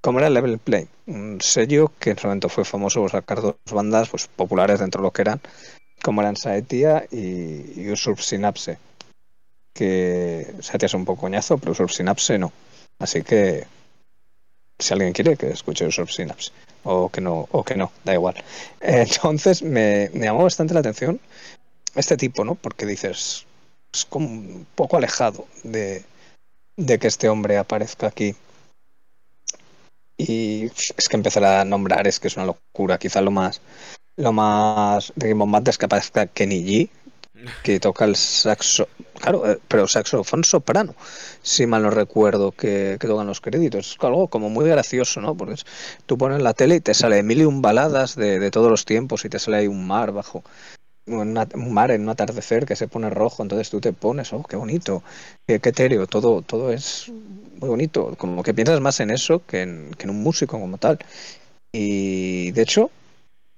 [0.00, 3.56] como era Level Play, un sello que en su momento fue famoso por sacar dos
[3.70, 5.40] bandas pues, populares dentro de lo que eran
[6.04, 8.78] como eran Saetia y, y Usurp Synapse.
[9.72, 12.52] Que Saetia es un poco coñazo, pero Usurp Synapse no.
[12.98, 13.66] Así que
[14.78, 16.52] si alguien quiere que escuche Usurp Synapse
[16.84, 18.34] o que no, o que no, da igual.
[18.80, 21.18] Entonces me, me llamó bastante la atención
[21.94, 22.54] este tipo, ¿no?
[22.54, 23.46] Porque dices,
[23.92, 26.04] es como un poco alejado de,
[26.76, 28.36] de que este hombre aparezca aquí.
[30.18, 32.98] Y es que empezar a nombrar es que es una locura.
[32.98, 33.62] Quizá lo más
[34.16, 36.90] lo más rimbombante es que aparezca Kenny G,
[37.62, 38.88] que toca el saxo,
[39.20, 40.94] claro, eh, pero saxofón soprano,
[41.42, 43.92] si mal no recuerdo que, que tocan los créditos.
[43.92, 45.34] Es algo como muy gracioso, ¿no?
[45.36, 45.66] Porque es,
[46.06, 48.84] tú pones la tele y te sale mil y un baladas de, de, todos los
[48.84, 50.44] tiempos y te sale ahí un mar bajo.
[51.06, 54.56] un mar en un atardecer que se pone rojo, entonces tú te pones, oh, qué
[54.56, 55.02] bonito,
[55.46, 57.10] qué, etéreo, todo, todo es
[57.60, 60.78] muy bonito, como que piensas más en eso que en, que en un músico como
[60.78, 60.98] tal.
[61.72, 62.90] Y de hecho,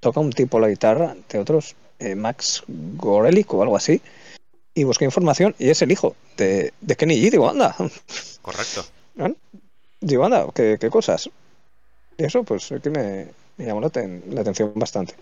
[0.01, 4.01] toca un tipo la guitarra de otros, eh, Max Gorelick o algo así,
[4.75, 7.75] y busqué información y es el hijo de, de Kenny G, digo, anda.
[8.43, 8.85] Correcto.
[9.99, 11.31] Digo, anda, ¿qué, qué cosas?
[12.19, 13.91] Y eso, pues, que me, me llamó la,
[14.29, 15.15] la atención bastante.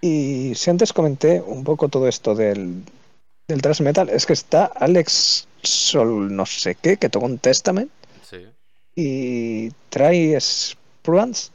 [0.00, 2.82] Y si antes comenté un poco todo esto del,
[3.46, 7.90] del thrash metal, es que está Alex Sol no sé qué, que toca un Testament.
[8.28, 8.46] Sí.
[8.94, 11.50] Y trae Spruance,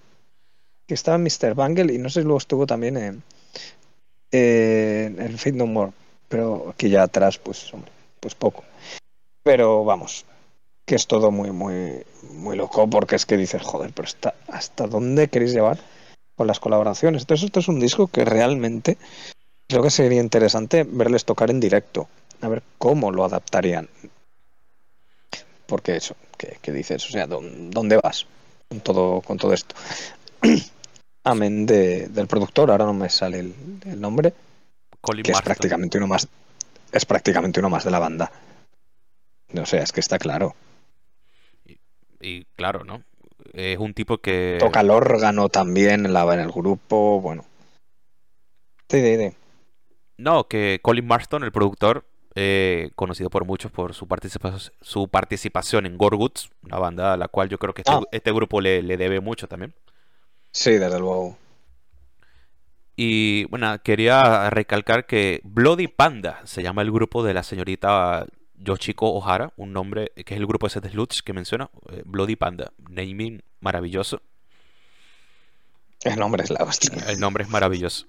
[0.87, 1.55] que estaba en Mr.
[1.55, 3.23] Bangle, y no sé si luego estuvo también en,
[4.31, 5.91] en Fate No More.
[6.29, 8.63] Pero aquí ya atrás, pues, hombre, pues poco.
[9.43, 10.25] Pero vamos,
[10.85, 14.87] que es todo muy, muy, muy loco, porque es que dices, joder, pero está, ¿hasta
[14.87, 15.79] dónde queréis llevar?
[16.35, 17.23] con las colaboraciones.
[17.23, 18.97] Entonces, esto es un disco que realmente
[19.67, 22.07] creo que sería interesante verles tocar en directo,
[22.41, 23.89] a ver cómo lo adaptarían.
[25.65, 27.05] Porque eso, ¿qué, dices?
[27.07, 28.25] O sea, ¿dónde vas
[28.69, 29.75] con todo, con todo esto?
[31.23, 34.33] Amén de, del productor, ahora no me sale el, nombre,
[35.23, 36.27] que es prácticamente uno más,
[36.91, 38.31] es prácticamente uno más de la banda.
[39.53, 40.55] No sé, es que está claro.
[42.19, 43.03] y claro, ¿no?
[43.53, 44.57] Es un tipo que...
[44.59, 47.45] Toca el órgano también en, la, en el grupo, bueno.
[48.89, 49.37] Sí, sí, sí.
[50.17, 52.05] No, que Colin Marston, el productor,
[52.35, 57.27] eh, conocido por muchos por su, participación, su participación en Gorguts, una banda a la
[57.27, 58.01] cual yo creo que este, ah.
[58.11, 59.73] este grupo le, le, debe mucho también.
[60.53, 61.35] Sí, desde luego.
[62.95, 69.11] Y bueno, quería recalcar que Bloody Panda se llama el grupo de la señorita Yoshiko
[69.13, 72.71] Ohara, un nombre que es el grupo ese de Sluts que menciona, eh, Bloody Panda,
[72.89, 74.21] naming maravilloso.
[76.03, 76.91] El nombre es la hostia.
[77.09, 78.05] El nombre es maravilloso.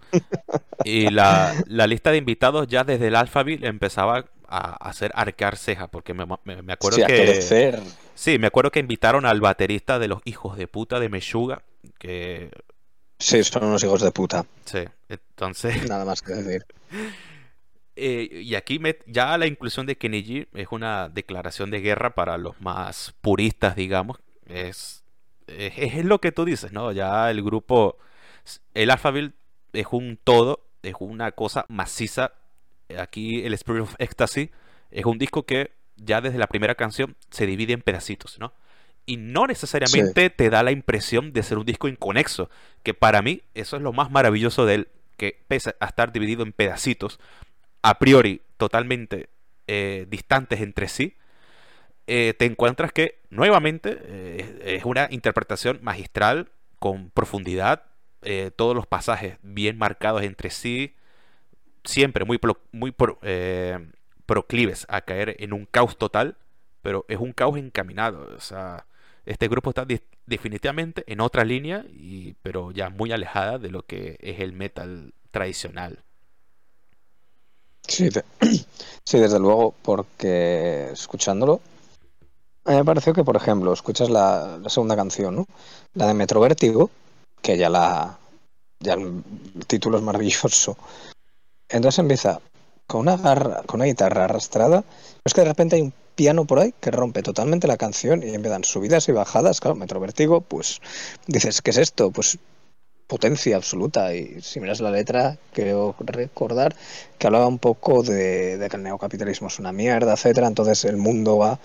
[0.84, 6.12] y la, lista de invitados ya desde el Alphaville empezaba a, hacer arquear ceja, porque
[6.12, 6.24] me,
[6.72, 7.80] acuerdo que...
[8.14, 11.62] Sí, me acuerdo que invitaron al baterista de los hijos de puta de Meshuga,
[11.98, 12.50] que...
[13.18, 14.44] Sí, son unos hijos de puta.
[14.64, 15.88] Sí, entonces...
[15.88, 16.66] Nada más que decir.
[17.96, 22.60] Eh, y aquí ya la inclusión de Kennedy es una declaración de guerra para los
[22.60, 24.18] más puristas, digamos.
[24.46, 25.04] Es,
[25.46, 26.92] es, lo que tú dices, ¿no?
[26.92, 27.98] Ya el grupo,
[28.74, 29.32] el Alphaville
[29.72, 32.32] es un todo, es una cosa maciza.
[32.98, 34.50] Aquí el Spirit of Ecstasy
[34.90, 38.52] es un disco que ya desde la primera canción se divide en pedacitos, ¿no?
[39.06, 42.48] Y no necesariamente te da la impresión de ser un disco inconexo,
[42.82, 46.42] que para mí eso es lo más maravilloso de él, que pese a estar dividido
[46.42, 47.20] en pedacitos,
[47.82, 49.28] a priori totalmente
[49.66, 51.16] eh, distantes entre sí,
[52.06, 57.84] eh, te encuentras que nuevamente eh, es una interpretación magistral con profundidad,
[58.56, 60.94] todos los pasajes bien marcados entre sí,
[61.84, 62.40] siempre muy,
[62.72, 62.94] muy
[64.24, 66.38] proclives a caer en un caos total,
[66.80, 68.34] pero es un caos encaminado.
[68.34, 68.86] O sea,
[69.26, 69.86] este grupo está
[70.26, 75.14] definitivamente en otra línea, y, pero ya muy alejada de lo que es el metal
[75.30, 75.98] tradicional.
[77.86, 78.08] Sí,
[79.04, 81.60] sí, desde luego, porque escuchándolo,
[82.64, 85.46] a mí me pareció que, por ejemplo, escuchas la, segunda canción, ¿no?
[85.94, 86.90] La de Metro Vértigo,
[87.42, 88.18] que ya la.
[88.80, 89.22] ya el
[89.66, 90.76] título es maravilloso.
[91.68, 92.40] Entonces empieza
[92.86, 94.84] con una garra, con una guitarra arrastrada.
[95.24, 98.34] Es que de repente hay un piano por ahí que rompe totalmente la canción y
[98.34, 99.60] empiezan subidas y bajadas.
[99.60, 100.80] Claro, Metro Vértigo, pues
[101.26, 102.10] dices, ¿qué es esto?
[102.10, 102.38] Pues
[103.06, 104.14] potencia absoluta.
[104.14, 106.74] Y si miras la letra, creo recordar
[107.18, 110.46] que hablaba un poco de, que el neocapitalismo es una mierda, etcétera.
[110.46, 111.58] Entonces el mundo va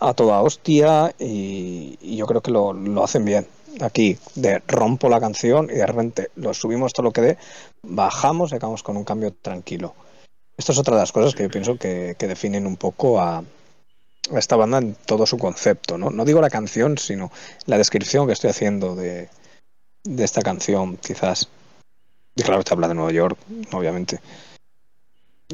[0.00, 3.46] a toda hostia y, yo creo que lo, hacen bien.
[3.80, 7.38] Aquí, de rompo la canción y de repente lo subimos todo lo que dé,
[7.82, 9.94] bajamos y acabamos con un cambio tranquilo.
[10.58, 13.42] Esto es otra de las cosas que yo pienso que, definen un poco a,
[14.30, 15.98] a esta banda en todo su concepto.
[15.98, 16.10] ¿no?
[16.10, 17.30] no digo la canción, sino
[17.66, 19.28] la descripción que estoy haciendo de,
[20.04, 21.48] de esta canción, quizás.
[22.34, 23.38] Y claro, te habla de Nueva York,
[23.72, 24.20] obviamente.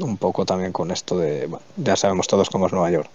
[0.01, 1.49] Un poco también con esto de.
[1.75, 3.09] ya sabemos todos cómo es Nueva York.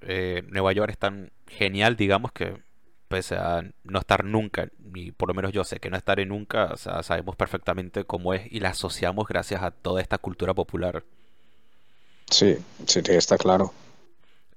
[0.00, 2.56] Eh, Nueva York es tan genial, digamos, que
[3.06, 6.66] pese a no estar nunca, ni por lo menos yo sé que no estaré nunca,
[6.72, 11.02] o sea, sabemos perfectamente cómo es y la asociamos gracias a toda esta cultura popular.
[12.30, 13.72] Sí, sí, está claro.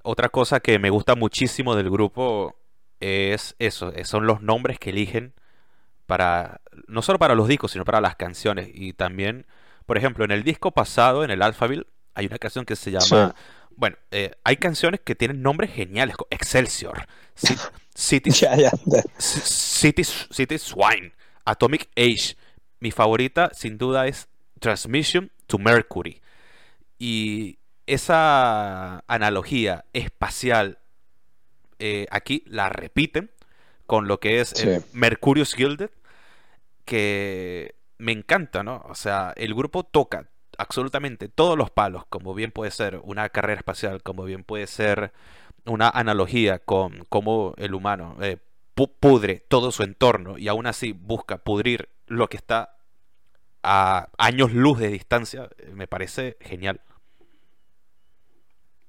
[0.04, 2.56] Otra cosa que me gusta muchísimo del grupo
[3.00, 5.34] es eso, eh, son los nombres que eligen
[6.06, 8.70] para, no solo para los discos, sino para las canciones.
[8.74, 9.46] Y también,
[9.86, 13.34] por ejemplo, en el disco pasado, en el Alphaville, hay una canción que se llama...
[13.76, 17.08] Bueno, eh, hay canciones que tienen nombres geniales, Excelsior,
[17.96, 18.32] City,
[19.18, 22.36] City, City Swine, Atomic Age.
[22.80, 24.28] Mi favorita, sin duda, es
[24.60, 26.22] Transmission to Mercury.
[27.00, 30.80] Y esa analogía espacial
[31.80, 33.32] eh, aquí la repiten
[33.86, 35.90] con lo que es el Mercurius Gilded,
[36.86, 38.84] que me encanta, ¿no?
[38.88, 43.60] O sea, el grupo toca absolutamente todos los palos, como bien puede ser una carrera
[43.60, 45.12] espacial, como bien puede ser
[45.66, 48.38] una analogía con cómo el humano eh,
[48.74, 52.78] pudre todo su entorno y aún así busca pudrir lo que está
[53.62, 56.82] a años luz de distancia, eh, me parece genial.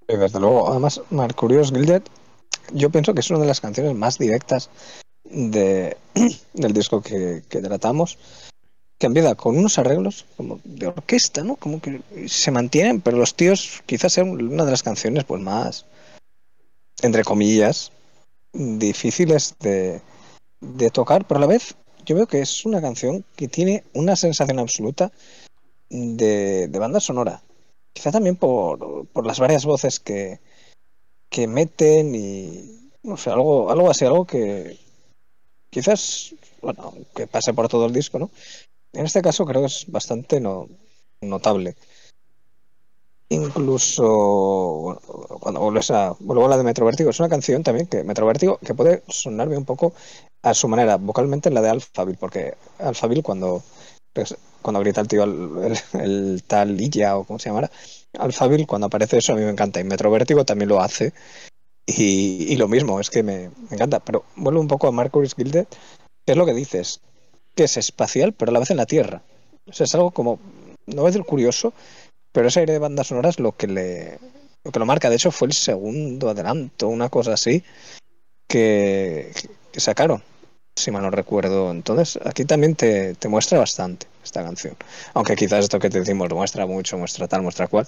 [0.06, 2.02] Desde luego, además, Mercurius Gilded,
[2.72, 4.70] yo pienso que es una de las canciones más directas
[5.24, 5.96] de,
[6.54, 8.18] del disco que, tratamos,
[8.98, 11.56] que empieza con unos arreglos como de orquesta, ¿no?
[11.56, 15.86] Como que se mantienen, pero los tíos quizás sean una de las canciones pues más,
[17.02, 17.90] entre comillas,
[18.52, 20.00] difíciles de,
[20.60, 21.74] de tocar, pero a la vez
[22.04, 25.10] yo veo que es una canción que tiene una sensación absoluta
[25.88, 27.42] de, de banda sonora.
[27.94, 30.40] Quizá también por, por las varias voces que,
[31.30, 34.78] que meten y no sé, algo, algo así, algo que,
[35.70, 38.30] quizás, bueno, que pase por todo el disco, ¿no?
[38.92, 40.68] En este caso creo que es bastante no,
[41.20, 41.76] notable.
[43.28, 45.00] Incluso
[45.40, 48.58] cuando vuelves vuelvo a la de Metro Vértigo, es una canción también que Metro Vértigo
[48.58, 49.92] que puede sonarme un poco
[50.42, 53.62] a su manera, vocalmente en la de Alphaville, porque Alphaville cuando
[54.12, 57.70] pues, cuando grita el tío el, tal Illa o como se llamará,
[58.18, 61.12] Alphaville cuando aparece eso a mí me encanta y Metro Vértigo también lo hace
[61.86, 64.00] y, lo mismo, es que me, encanta.
[64.00, 65.66] Pero vuelvo un poco a Marcus Gilded,
[66.24, 67.00] que es lo que dices,
[67.54, 69.22] que es espacial, pero a la vez en la Tierra.
[69.66, 70.38] Es algo como,
[70.86, 71.74] no voy a decir curioso,
[72.32, 74.18] pero ese aire de bandas sonoras lo que le
[74.64, 75.10] lo marca.
[75.10, 77.62] De hecho, fue el segundo adelanto, una cosa así,
[78.48, 79.30] que
[79.76, 80.22] sacaron,
[80.76, 81.70] si mal no recuerdo.
[81.70, 84.76] Entonces, aquí también te, te muestra bastante esta canción.
[85.14, 87.86] Aunque quizás esto que te decimos muestra mucho, muestra tal, muestra cual.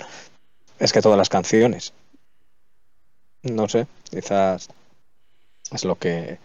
[0.78, 1.92] Es que todas las canciones
[3.52, 4.68] no sé, quizás
[5.72, 6.38] es lo que,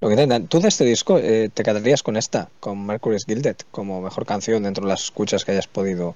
[0.00, 0.48] lo que intentan.
[0.48, 4.62] ¿Tú de este disco eh, te quedarías con esta, con Mercury's Gilded, como mejor canción
[4.62, 6.14] dentro de las escuchas que hayas podido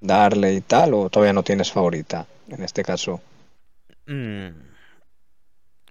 [0.00, 3.20] darle y tal, o todavía no tienes favorita en este caso?
[4.06, 4.75] Mm.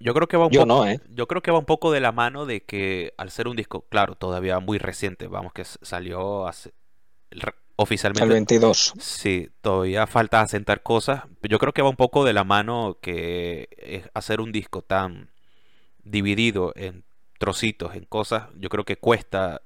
[0.05, 0.99] Yo creo que va un yo poco, no, ¿eh?
[1.09, 3.85] Yo creo que va un poco de la mano de que al ser un disco,
[3.89, 6.75] claro, todavía muy reciente, vamos, que salió hace,
[7.75, 8.23] oficialmente.
[8.23, 8.93] El 22.
[8.99, 11.23] Sí, todavía falta asentar cosas.
[11.41, 15.31] Yo creo que va un poco de la mano que hacer un disco tan
[16.03, 17.03] dividido en
[17.39, 18.43] trocitos, en cosas.
[18.59, 19.63] Yo creo que cuesta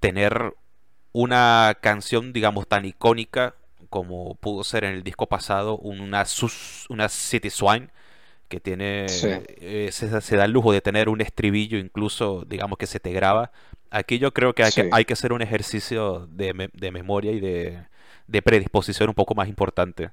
[0.00, 0.56] tener
[1.12, 3.54] una canción, digamos, tan icónica
[3.90, 6.26] como pudo ser en el disco pasado, una,
[6.88, 7.90] una City Swine
[8.48, 13.00] que tiene eh, se, da el lujo de tener un estribillo incluso digamos que se
[13.00, 13.52] te graba.
[13.90, 17.40] Aquí yo creo que hay, que, hay que hacer un ejercicio de, de memoria y
[17.40, 17.86] de,
[18.26, 20.10] de, predisposición un poco más importante.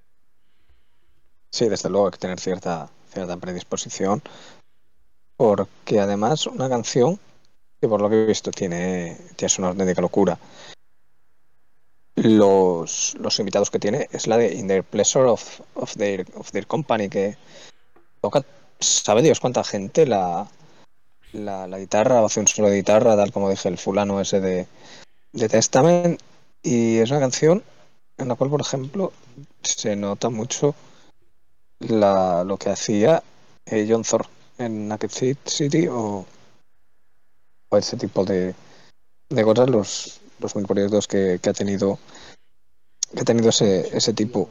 [1.50, 4.22] Sí desde luego hay que tener cierta cierta predisposición
[5.38, 7.20] porque además una canción
[7.82, 10.38] que por lo que he visto tiene tiene una auténtica locura
[12.16, 16.52] los, los invitados que tiene es la de In the Pleasure of, of, their, of
[16.52, 17.38] their Company que
[18.80, 20.48] sabe Dios cuánta gente la,
[21.34, 24.68] la, guitarra, o hace un solo de guitarra, tal como dije el fulano ese de,
[25.34, 26.20] de Testament.
[26.64, 27.64] Y es una canción
[28.18, 29.14] en la cual, por ejemplo,
[29.62, 30.76] se nota mucho
[31.80, 33.22] la, lo que hacía
[33.66, 34.26] eh, John Thor
[34.58, 35.12] en Naked
[35.46, 36.26] City o,
[37.70, 38.56] o ese tipo de,
[39.30, 42.00] de cosas, los, los mil proyectos que, que ha tenido
[43.14, 44.50] que ha tenido ese, ese tipo.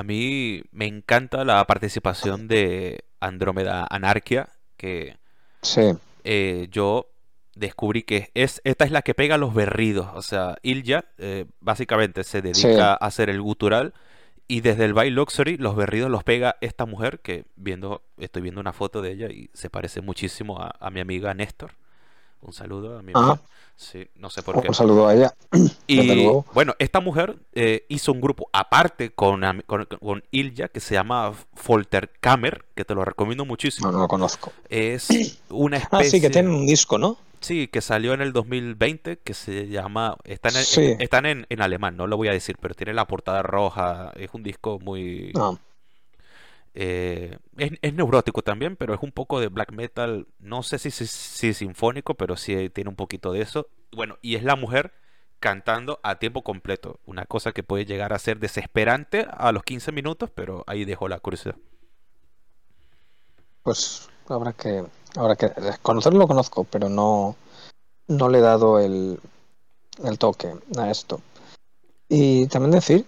[0.00, 4.48] A mí me encanta la participación de Andrómeda Anarquia,
[4.78, 5.18] que
[6.24, 7.10] eh, yo
[7.54, 10.08] descubrí que es esta es la que pega los berridos.
[10.14, 13.92] O sea, Ilja eh, básicamente se dedica a hacer el gutural
[14.48, 18.62] y desde el By Luxury los berridos los pega esta mujer que viendo estoy viendo
[18.62, 21.72] una foto de ella y se parece muchísimo a, mi amiga Néstor.
[22.42, 23.40] Un saludo a mi amiga.
[23.76, 24.68] Sí, no sé por qué.
[24.68, 25.34] Un saludo a ella.
[25.86, 31.32] Y bueno, esta mujer eh, hizo un grupo aparte con, con, Ilja que se llama
[31.54, 33.86] Folterkammer, que te lo recomiendo muchísimo.
[33.86, 34.52] No, no lo conozco.
[34.68, 35.08] Es
[35.48, 36.06] una especie.
[36.06, 37.16] Ah, sí, que tiene un disco, ¿no?
[37.40, 40.16] Sí, que salió en el 2020, que se llama.
[40.24, 43.42] Están, en, están en, en, alemán, no lo voy a decir, pero tiene la portada
[43.42, 44.12] roja.
[44.16, 45.32] Es un disco muy.
[45.36, 45.54] Ah.
[46.74, 51.52] Eh, es, neurótico también, pero es un poco de black metal, no sé si, si,
[51.52, 53.68] sinfónico, pero sí tiene un poquito de eso.
[53.92, 54.92] Bueno, y es la mujer
[55.40, 59.90] cantando a tiempo completo, una cosa que puede llegar a ser desesperante a los 15
[59.90, 61.56] minutos, pero ahí dejo la curiosidad.
[63.62, 64.84] Pues habrá que,
[65.16, 65.50] habrá que
[65.82, 67.36] conocerlo lo conozco, pero no,
[68.06, 69.18] no le he dado el,
[70.04, 71.20] el toque a esto.
[72.08, 73.06] Y también decir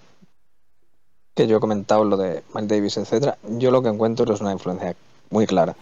[1.34, 3.38] que yo he comentado lo de Miles Davis, etcétera.
[3.58, 4.94] Yo lo que encuentro es una influencia
[5.30, 5.76] muy clara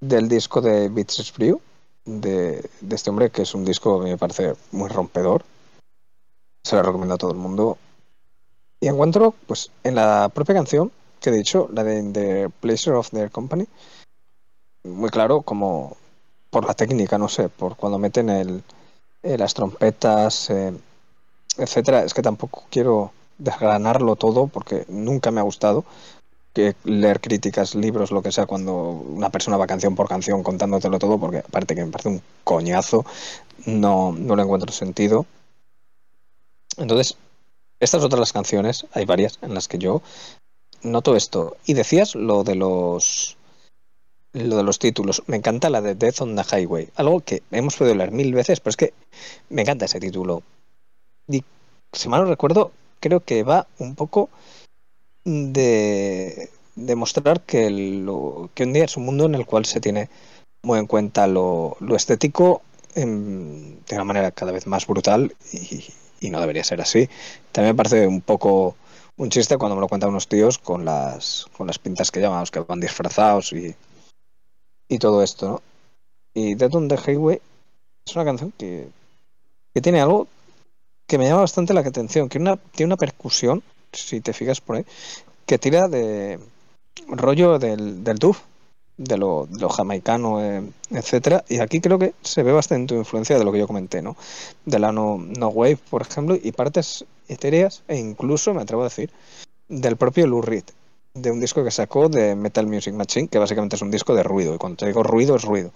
[0.00, 1.60] del disco de Beats Brew
[2.04, 5.44] de, de este hombre, que es un disco que me parece muy rompedor.
[6.64, 7.78] Se lo recomiendo a todo el mundo.
[8.80, 13.10] Y encuentro, pues, en la propia canción que he dicho, la de The Pleasure of
[13.10, 13.66] Their Company,
[14.84, 15.96] muy claro como
[16.50, 18.62] por la técnica, no sé, por cuando meten el,
[19.22, 20.72] eh, las trompetas, eh,
[21.56, 22.04] etcétera.
[22.04, 25.84] Es que tampoco quiero desgranarlo todo porque nunca me ha gustado
[26.56, 30.98] que leer críticas, libros, lo que sea, cuando una persona va canción por canción contándotelo
[30.98, 33.04] todo, porque aparte que me parece un coñazo,
[33.66, 35.26] no, no le encuentro sentido.
[36.78, 37.18] Entonces,
[37.78, 40.00] estas otras las canciones, hay varias en las que yo
[40.82, 41.58] noto esto.
[41.66, 43.36] Y decías lo de los
[44.32, 45.22] lo de los títulos.
[45.26, 46.88] Me encanta la de Death on the Highway.
[46.96, 48.94] Algo que hemos podido leer mil veces, pero es que
[49.50, 50.42] me encanta ese título.
[51.28, 51.42] Y
[51.92, 54.30] si mal no recuerdo, creo que va un poco
[55.24, 60.08] de demostrar que, lo, que un día es un mundo en el cual se tiene
[60.62, 62.62] muy en cuenta lo, lo estético
[62.94, 65.84] en, de una manera cada vez más brutal y,
[66.20, 67.08] y, no debería ser así.
[67.52, 68.76] También me parece un poco
[69.16, 72.50] un chiste cuando me lo cuentan unos tíos con las, con las pintas que llamamos,
[72.50, 73.74] que van disfrazados y,
[74.88, 75.62] y todo esto, ¿no?
[76.34, 77.40] Y Dead on the Highway
[78.06, 78.88] es una canción que,
[79.72, 80.28] que tiene algo
[81.06, 84.76] que me llama bastante la atención, que una, tiene una percusión si te fijas por
[84.76, 84.84] ahí,
[85.46, 86.38] que tira de
[87.08, 88.40] rollo del, del duf,
[88.96, 91.44] de lo, de lo jamaicano, eh, etcétera.
[91.48, 94.16] Y aquí creo que se ve bastante influencia de lo que yo comenté, ¿no?
[94.64, 98.86] De la no, no wave, por ejemplo, y partes etéreas, e incluso, me atrevo a
[98.86, 99.10] decir,
[99.68, 100.64] del propio Lou Reed,
[101.14, 104.22] de un disco que sacó de Metal Music Machine, que básicamente es un disco de
[104.22, 104.54] ruido.
[104.54, 105.72] Y cuando te digo ruido, es ruido.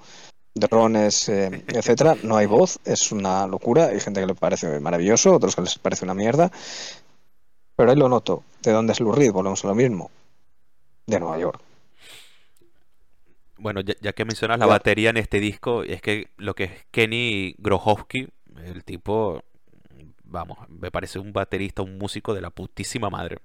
[0.54, 3.86] Drones, eh, etcétera, no hay voz, es una locura.
[3.86, 6.50] Hay gente que le parece maravilloso, otros que les parece una mierda.
[7.76, 8.44] Pero ahí lo noto.
[8.62, 9.32] ¿De dónde es Lou Reed?
[9.32, 10.10] Volvemos a lo mismo.
[11.06, 11.60] De Nueva York.
[13.60, 17.54] Bueno, ya, que mencionas la batería en este disco, es que lo que es Kenny
[17.58, 18.26] Grohowski,
[18.64, 19.42] el tipo,
[20.24, 23.38] vamos, me parece un baterista, un músico de la putísima madre.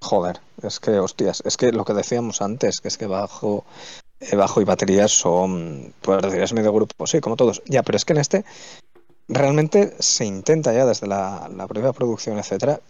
[0.00, 3.64] Joder, es que, hostias, es que lo que decíamos antes, que es que bajo,
[4.36, 7.62] bajo y batería son, pues es medio grupo, sí, como todos.
[7.66, 8.44] Ya, pero es que en este
[9.28, 12.80] realmente se intenta ya desde la, la propia producción, etcétera,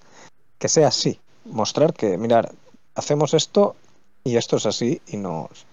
[0.59, 1.21] que sea así.
[1.45, 2.53] Mostrar que, mirar,
[2.95, 3.77] hacemos esto
[4.25, 5.67] y esto es así y nos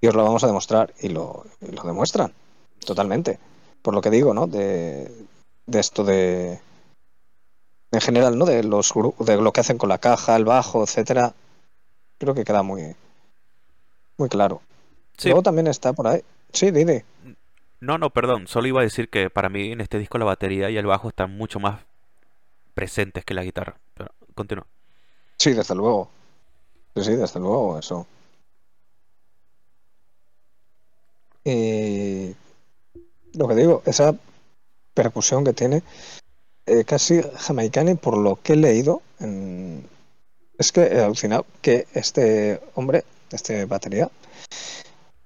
[0.00, 2.32] y os lo vamos a demostrar y lo, lo demuestran
[2.84, 3.38] totalmente.
[3.80, 4.46] Por lo que digo, ¿no?
[4.46, 5.10] De,
[5.66, 6.60] de esto de
[7.90, 8.44] en general, ¿no?
[8.44, 11.34] De los de lo que hacen con la caja, el bajo, etcétera.
[12.18, 12.94] Creo que queda muy
[14.16, 14.62] muy claro.
[15.24, 16.22] Luego también está por ahí.
[16.52, 17.04] Sí, dime.
[17.80, 18.46] No, no, perdón.
[18.46, 21.08] Solo iba a decir que para mí en este disco la batería y el bajo
[21.08, 21.80] están mucho más
[22.74, 23.76] presentes que la guitarra.
[23.94, 24.66] Pero continúa.
[25.36, 26.10] Sí, desde luego.
[26.96, 28.06] Sí, sí, desde luego, eso.
[31.44, 32.34] Y
[33.34, 34.16] lo que digo, esa
[34.94, 35.82] percusión que tiene
[36.66, 39.86] eh, casi jamaicana y por lo que he leído, en...
[40.56, 44.10] es que he alucinado que este hombre, este batería,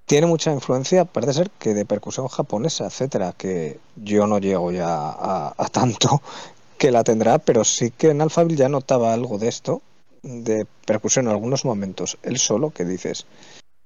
[0.09, 4.87] tiene mucha influencia, parece ser que de percusión japonesa, etcétera, que yo no llego ya
[4.89, 6.23] a, tanto
[6.79, 9.83] que la tendrá, pero sí que en Alphaville ya notaba algo de esto,
[10.23, 13.27] de percusión en algunos momentos, él solo, que dices,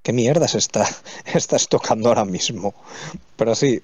[0.03, 0.87] ¿qué mierdas está,
[1.35, 2.73] estás tocando ahora mismo?
[3.37, 3.83] Pero sí,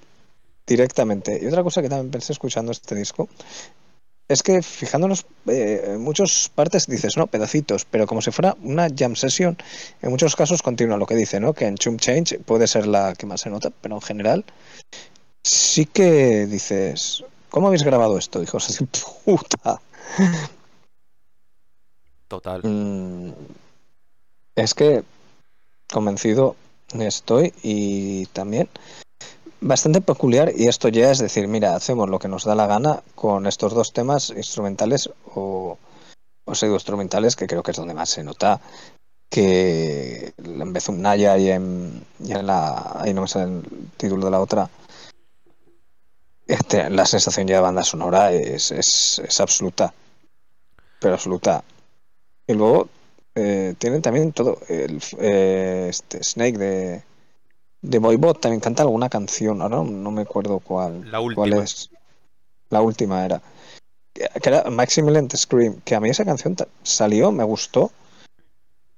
[0.65, 1.39] directamente.
[1.41, 3.27] Y otra cosa que también pensé escuchando este disco
[4.29, 8.87] es que fijándonos eh, en muchas partes dices, no, pedacitos, pero como si fuera una
[8.95, 9.57] jam session,
[10.01, 11.53] en muchos casos continúa lo que dice, ¿no?
[11.53, 14.45] Que en Chum Change puede ser la que más se nota, pero en general
[15.43, 18.85] sí que dices, ¿Cómo habéis grabado esto, hijos de
[19.25, 19.81] puta?
[22.27, 22.61] Total.
[22.63, 23.31] Mm,
[24.55, 25.03] es que
[25.91, 26.55] convencido
[26.93, 28.69] estoy y también
[29.61, 33.03] bastante peculiar y esto ya es decir, mira, hacemos lo que nos da la gana
[33.15, 35.77] con estos dos temas instrumentales o,
[36.45, 38.61] o pseudo instrumentales que creo que es donde más se nota
[39.29, 43.45] que en vez de un Naya y en, y en la ahí no me sale
[43.57, 43.63] el
[43.97, 44.69] título de la otra
[46.49, 49.93] este, la sensación ya de banda sonora es, es, es absoluta.
[50.99, 51.63] Pero absoluta.
[52.47, 52.89] Y luego
[53.35, 54.57] eh, tienen también todo.
[54.67, 57.03] El, eh, este Snake de,
[57.81, 59.61] de Boybot también canta alguna canción.
[59.61, 61.89] Ahora no, me acuerdo cuál, la cuál es.
[62.69, 63.41] La última era.
[64.13, 65.81] Que era Maximilian Scream.
[65.81, 67.91] Que a mí esa canción salió, me gustó.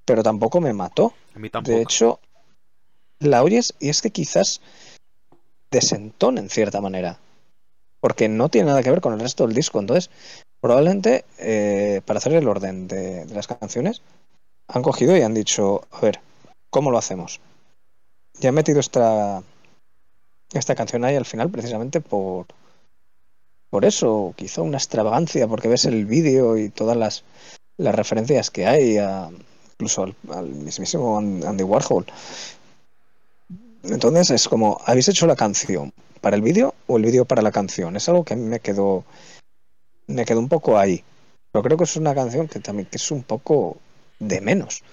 [0.06, 1.14] Pero tampoco me mató.
[1.36, 1.76] A mí tampoco.
[1.76, 2.20] De hecho,
[3.20, 4.62] la oyes y es que quizás
[5.70, 7.20] desentón en cierta manera.
[8.00, 9.80] Porque no tiene nada que ver con el resto del disco.
[9.80, 10.10] Entonces,
[10.60, 14.02] probablemente eh, para hacer el orden de, de las canciones,
[14.68, 16.20] han cogido y han dicho, a ver,
[16.72, 17.40] ¿cómo lo hacemos?
[18.42, 19.44] Y han metido esta,
[20.52, 22.48] esta canción ahí al final precisamente por,
[23.70, 27.24] por eso, quizá una extravagancia, porque ves el vídeo y todas las,
[27.78, 29.30] las referencias que hay, a,
[29.74, 32.08] incluso al, al mismísimo Andy Warhol.
[33.84, 37.52] Entonces es como, ¿habéis hecho la canción para el vídeo o el vídeo para la
[37.52, 37.96] canción?
[37.96, 39.06] Es algo que a mí me quedó,
[40.08, 41.04] me quedó un poco ahí.
[41.52, 43.78] Pero creo que es una canción que también que es un poco
[44.20, 44.84] de menos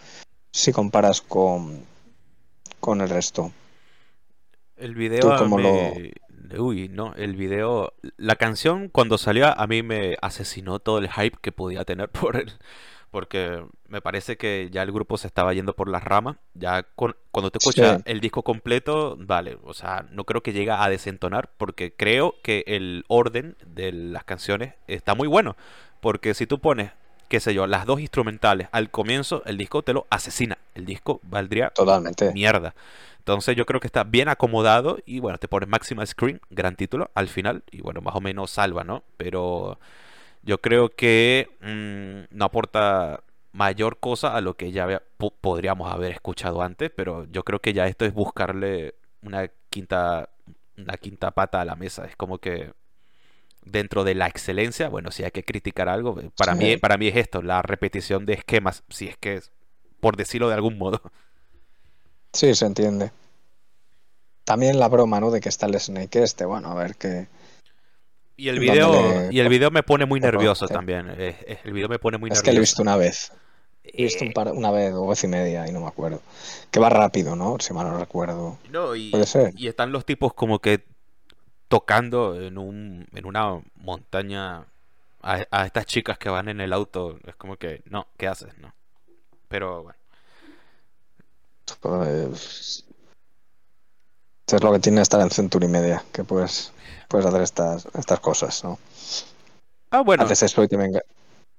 [0.53, 1.85] si comparas con,
[2.81, 3.53] con el resto.
[4.77, 6.13] El video a mí...
[6.57, 7.93] Uy, no, el video...
[8.17, 12.37] La canción cuando salió a mí me asesinó todo el hype que podía tener por
[12.37, 12.53] él.
[13.11, 16.37] Porque me parece que ya el grupo se estaba yendo por las ramas.
[16.55, 18.03] Ya cuando te escuchas Sí.
[18.05, 22.65] el disco completo, vale, o sea, no creo que llegue a desentonar porque creo que
[22.67, 25.57] el orden de las canciones está muy bueno.
[26.01, 26.93] Porque si tú pones,
[27.29, 30.59] qué sé yo, las dos instrumentales al comienzo, el disco te lo asesina.
[30.75, 32.33] El disco valdría Totalmente.
[32.33, 32.75] mierda.
[33.19, 37.11] Entonces yo creo que está bien acomodado y bueno, te pones Maxima Screen, gran título,
[37.15, 39.03] al final y bueno, más o menos salva, ¿no?
[39.19, 39.79] Pero
[40.43, 43.21] yo creo que mm, no aporta
[43.53, 45.03] mayor cosa a lo que ya
[45.41, 50.31] podríamos haber escuchado antes, pero yo creo que ya esto es buscarle una quinta,
[50.77, 52.07] una quinta pata a la mesa.
[52.07, 52.73] Es como que
[53.71, 57.09] dentro de la excelencia, bueno, si hay que criticar algo, eh, para mí, para mí
[57.09, 59.53] es esto, la repetición de esquemas, si es que es,
[60.01, 61.01] por decirlo de algún modo.
[62.33, 63.11] Sí, se entiende.
[64.45, 65.31] También la broma, ¿no?
[65.31, 66.45] De que está el Snake este.
[66.45, 67.29] Bueno, a ver qué.
[68.37, 70.73] Y el video, y el video me pone muy nervioso sí.
[70.73, 71.11] también.
[71.11, 72.61] eh, eh, el video me pone muy Es que lo he nervioso.
[72.61, 73.33] visto una vez.
[73.85, 76.23] He visto un Eh, par, una vez o vez y media y no me acuerdo.
[76.71, 77.57] Que va rápido, ¿no?
[77.61, 78.59] Si mal no recuerdo.
[78.65, 79.55] no, y, Puede ser.
[79.57, 80.85] y están los tipos como que
[81.69, 84.67] tocando en un, en una montaña
[85.23, 87.19] a, a estas chicas que van en el auto.
[87.27, 88.57] Es como que, no, ¿qué haces?
[88.59, 88.75] No.
[89.49, 89.99] Pero bueno.
[91.81, 92.85] Pues,
[94.47, 96.73] es lo que tiene estar en Century Media, que puedes,
[97.09, 98.79] puedes hacer estas, estas cosas, ¿no?
[99.91, 101.01] Ah, bueno, Haces eso y te venga.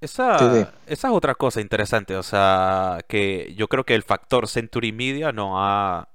[0.01, 0.67] esa, Sí, sí.
[0.87, 2.15] esa es otra cosa interesante.
[2.15, 6.09] O sea, que yo creo que el factor Century Media no ha,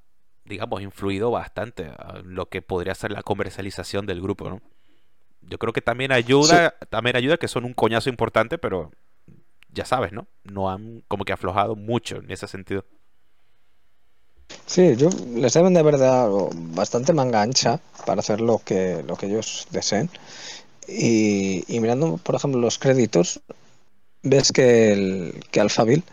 [0.45, 4.63] digamos, influido bastante a lo que podría ser la comercialización del grupo, ¿no?
[5.43, 8.93] Yo creo que también Sí, ayuda, también ayuda que son un coñazo importante, pero
[9.71, 10.29] ya sabes, ¿no?
[10.45, 12.85] No han como que aflojado mucho en ese sentido.
[14.67, 19.17] sí, yo les deben de haber dado bastante manga ancha para hacer lo que, lo
[19.17, 20.11] que ellos deseen.
[20.89, 23.41] Y, y mirando, por ejemplo, los créditos,
[24.23, 26.05] ves que, el, que Alphaville,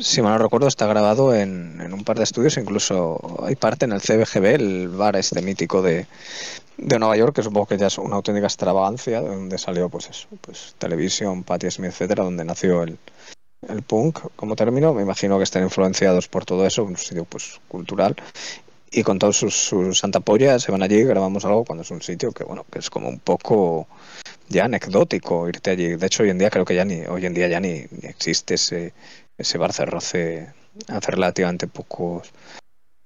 [0.00, 3.84] si mal no recuerdo, está grabado en, en un par de estudios, incluso hay parte
[3.84, 6.06] en el CBGB, el bar este mítico de,
[6.76, 10.08] de Nueva York, que supongo que ya es una auténtica extravagancia, de donde salió pues
[10.08, 12.98] eso, pues televisión, Patti Smith, etcétera, donde nació el,
[13.68, 14.94] el punk como término.
[14.94, 18.16] Me imagino que están influenciados por todo eso, un sitio pues cultural.
[18.90, 22.00] Y con todos sus, sus santa polla se van allí, grabamos algo cuando es un
[22.00, 23.86] sitio que bueno, que es como un poco
[24.48, 25.96] ya anecdótico irte allí.
[25.96, 28.08] De hecho, hoy en día creo que ya ni, hoy en día ya ni, ni
[28.08, 28.94] existe ese,
[29.38, 30.52] ese bar cerró hace,
[30.88, 32.32] hace relativamente pocos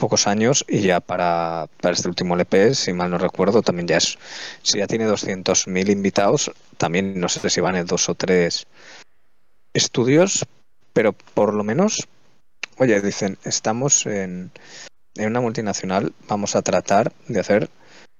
[0.03, 3.99] pocos años y ya para, para este último LP, si mal no recuerdo, también ya
[3.99, 4.19] es,
[4.65, 8.67] si ya tiene 200.000 invitados, también no sé si van en dos o tres
[9.75, 10.45] estudios,
[10.93, 12.09] pero por lo menos,
[12.79, 14.51] oye, dicen, estamos en,
[15.15, 17.71] en una multinacional, vamos a tratar de hacer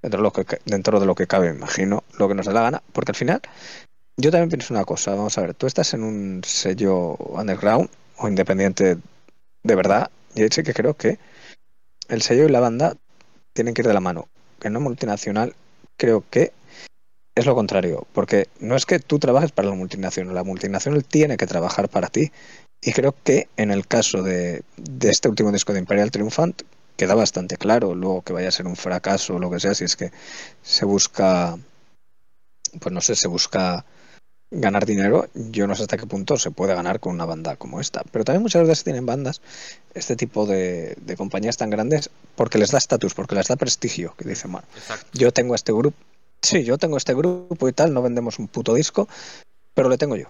[0.03, 2.63] dentro de lo que, dentro de lo que cabe, imagino, lo que nos dé la
[2.63, 3.41] gana, porque al final,
[4.17, 7.91] yo también pienso una cosa, vamos a ver, tú estás en un sello underground
[8.23, 8.99] o independiente
[9.63, 11.19] de verdad, y sí que creo que
[12.09, 12.97] el sello y la banda
[13.53, 14.29] tienen que ir de la mano.
[14.61, 15.55] Que una multinacional
[15.97, 16.53] creo que
[17.35, 21.37] es lo contrario, porque no es que tú trabajes para la multinacional, la multinacional tiene
[21.37, 22.31] que trabajar para ti.
[22.81, 26.63] Y creo que en el caso de, de este último disco de Imperial Triumphant
[26.97, 29.85] queda bastante claro, luego que vaya a ser un fracaso o lo que sea, si
[29.85, 30.11] es que
[30.63, 31.57] se busca,
[32.81, 33.85] pues no sé, se busca
[34.53, 37.81] ganar dinero, yo no sé hasta qué punto se puede ganar con una banda como
[37.81, 38.03] esta.
[38.13, 39.41] Pero también muchas veces tienen bandas,
[39.95, 44.15] este tipo de, de compañías tan grandes, porque les da estatus, porque les da prestigio,
[44.17, 44.67] que dicen, bueno,
[45.15, 45.97] yo tengo este grupo,
[46.43, 49.09] sí, yo tengo este grupo y tal, no vendemos un puto disco,
[49.75, 50.29] pero le tengo yo.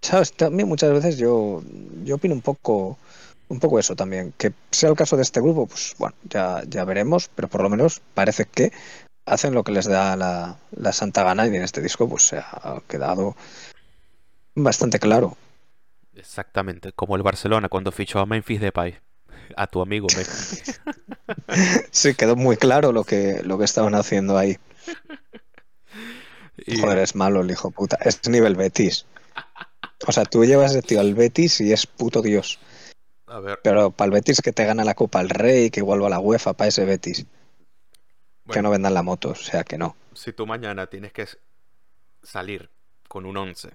[0.00, 0.32] ¿Sabes?
[0.32, 1.62] También muchas veces yo,
[2.04, 2.98] yo opino un poco,
[3.48, 4.32] un poco eso también.
[4.36, 7.70] Que sea el caso de este grupo, pues bueno, ya, ya veremos, pero por lo
[7.70, 8.72] menos parece que
[9.26, 12.38] hacen lo que les da la, la santa gana y en este disco pues se
[12.38, 13.36] ha quedado
[14.54, 15.36] bastante claro.
[16.14, 18.98] Exactamente, como el Barcelona cuando fichó a Memphis Depay,
[19.56, 20.80] a tu amigo Memphis.
[21.90, 24.58] sí, quedó muy claro lo que, lo que estaban haciendo ahí.
[26.66, 27.98] Y- Joder, es malo el hijo puta.
[28.04, 29.06] Es nivel Betis.
[30.06, 32.58] O sea, tú llevas de tío al Betis y es puto Dios.
[33.26, 36.02] a ver, Pero para el Betis que te gana la Copa el Rey, que igual
[36.02, 37.24] va a la UEFA, para ese Betis.
[38.50, 39.96] Que no vendan la moto, o sea que no.
[40.14, 41.26] si tú mañana tienes que
[42.22, 42.70] salir
[43.08, 43.70] con un 11,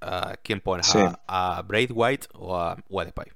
[0.00, 0.86] ¿a quién pones?
[0.86, 0.98] Sí.
[0.98, 3.26] ¿A, a Braid White o a Wadepay?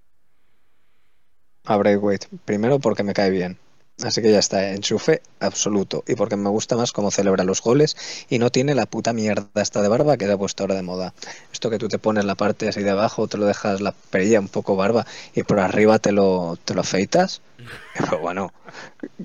[1.64, 2.28] A Braithwaite.
[2.44, 3.59] Primero porque me cae bien.
[4.05, 6.05] Así que ya está, enchufe absoluto.
[6.07, 7.96] Y porque me gusta más cómo celebra los goles
[8.28, 10.82] y no tiene la puta mierda esta de barba que se ha puesto ahora de
[10.82, 11.14] moda.
[11.53, 14.38] Esto que tú te pones la parte así de abajo, te lo dejas la perilla
[14.38, 17.40] un poco barba y por arriba te lo, te lo afeitas.
[17.99, 18.53] Pero bueno,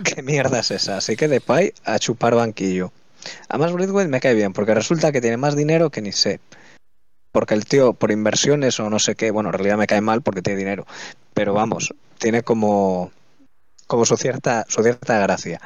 [0.04, 0.98] ¿qué mierda es esa?
[0.98, 2.92] Así que de pay a chupar banquillo.
[3.50, 6.40] Además Braithwaite me cae bien porque resulta que tiene más dinero que ni sé.
[7.32, 10.22] Porque el tío, por inversiones o no sé qué, bueno, en realidad me cae mal
[10.22, 10.86] porque tiene dinero.
[11.34, 13.12] Pero vamos, tiene como,
[13.94, 15.62] como su cierta, su cierta gracia.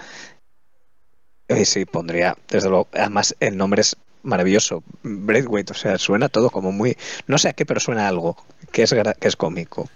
[1.47, 6.49] Y sí, pondría, desde luego, además el nombre es maravilloso, Braithwaite, o sea, suena todo
[6.49, 6.97] como muy,
[7.27, 8.35] no sé a qué, pero suena a algo
[8.73, 9.89] que es, que es cómico.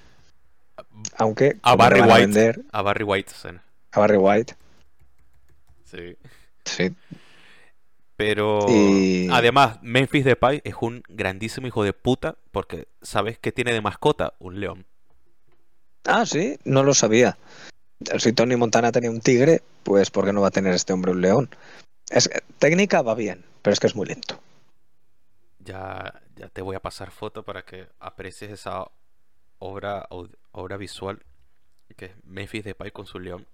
[1.17, 2.13] Aunque A Barry White.
[2.21, 3.63] vender A Barry White, suena.
[3.91, 4.55] a Barry White,
[5.83, 6.15] Sí.
[6.63, 6.95] sí,
[8.15, 13.73] Pero Y- además, Memphis Depay es un grandísimo hijo de puta porque sabes que tiene
[13.73, 14.85] de mascota un león.
[16.05, 17.37] Ah, sí, no lo sabía.
[18.17, 21.11] Si Tony Montana tenía un tigre, pues ¿por qué no va a tener este hombre
[21.11, 21.49] un león?
[22.09, 22.29] Es,
[22.59, 24.39] técnica va bien, pero es que es muy lento.
[25.59, 28.85] Ya, ya te voy a pasar foto para que aprecies esa
[29.59, 30.07] obra,
[30.51, 31.23] obra visual
[31.95, 33.45] que es Memphis Depay con su león.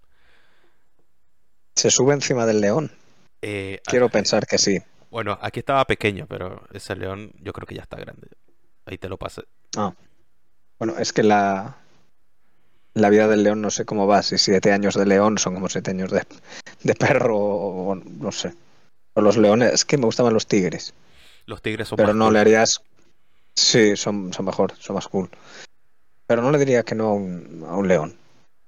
[1.76, 2.92] Se sube encima del león.
[3.42, 4.80] Eh, Quiero ah, pensar que sí.
[5.12, 8.28] Bueno, aquí estaba pequeño, pero ese león yo creo que ya está grande.
[8.86, 9.44] Ahí te lo pasé.
[9.76, 9.94] Ah.
[10.80, 11.78] Bueno, es que la,
[13.02, 14.24] la vida del león no sé cómo va.
[14.24, 16.24] Si siete años de león son como siete años de,
[16.84, 18.54] de perro o no sé.
[19.14, 20.94] O los leones, es que me gustan más los tigres.
[21.46, 22.34] Los tigres son Pero más no cool.
[22.34, 22.82] le harías...
[23.56, 25.30] Sí, son, son mejor, son más cool.
[26.28, 28.16] Pero no le diría que no a un, a un león.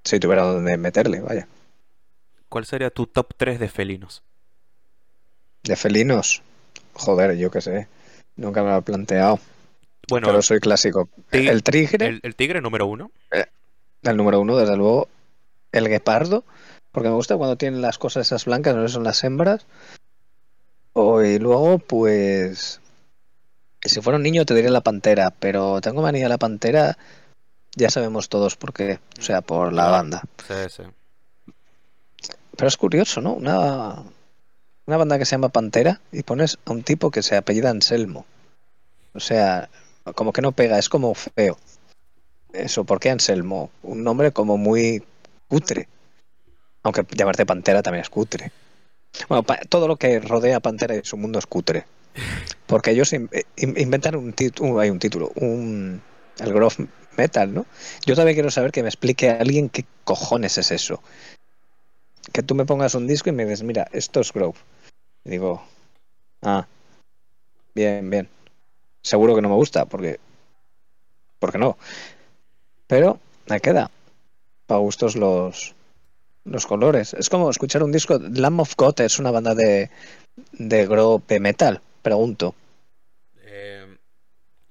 [0.02, 1.46] Si tuviera donde meterle, vaya.
[2.48, 4.22] ¿Cuál sería tu top 3 de felinos?
[5.62, 6.42] De felinos.
[6.94, 7.86] Joder, yo qué sé.
[8.34, 9.38] Nunca me lo he planteado.
[10.08, 11.08] Bueno, pero soy clásico.
[11.30, 13.12] El tigre, el, el tigre número uno.
[14.02, 15.08] El número uno, desde luego.
[15.72, 16.44] El guepardo.
[16.92, 19.66] Porque me gusta cuando tienen las cosas esas blancas, no son las hembras.
[20.92, 22.80] O, y luego, pues.
[23.82, 25.30] Si fuera un niño te diría la pantera.
[25.38, 26.98] Pero tengo manía de la pantera.
[27.76, 28.98] Ya sabemos todos por qué.
[29.18, 30.22] O sea, por la banda.
[30.46, 30.82] Sí, sí.
[32.56, 33.34] Pero es curioso, ¿no?
[33.34, 34.02] Una,
[34.86, 38.26] una banda que se llama Pantera y pones a un tipo que se apellida Anselmo.
[39.14, 39.70] O sea,
[40.14, 41.56] como que no pega, es como feo.
[42.52, 43.70] Eso, ¿por qué Anselmo?
[43.82, 45.02] Un nombre como muy
[45.48, 45.88] cutre.
[46.82, 48.52] Aunque llamarte Pantera también es cutre.
[49.28, 51.84] Bueno, todo lo que rodea a Pantera y su mundo es cutre.
[52.66, 56.00] Porque ellos in- in- inventan un título, hay un título, un
[56.38, 56.78] el growth
[57.16, 57.66] metal, ¿no?
[58.06, 61.02] Yo también quiero saber que me explique a alguien qué cojones es eso.
[62.32, 64.32] Que tú me pongas un disco y me dices, mira, esto es.
[65.24, 65.62] Y digo,
[66.42, 66.66] ah,
[67.74, 68.28] bien, bien.
[69.02, 70.18] Seguro que no me gusta, porque,
[71.38, 71.76] porque no.
[72.90, 73.88] Pero me queda.
[74.66, 75.76] Para gustos los,
[76.44, 77.14] los colores.
[77.14, 78.18] Es como escuchar un disco.
[78.18, 79.90] Lamb of God es una banda de,
[80.52, 82.52] de grove metal, pregunto.
[83.44, 83.96] Eh,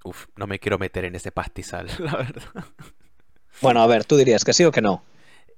[0.03, 2.65] uf, no me quiero meter en ese pastizal, la verdad.
[3.61, 5.01] Bueno, a ver, tú dirías que sí o que no.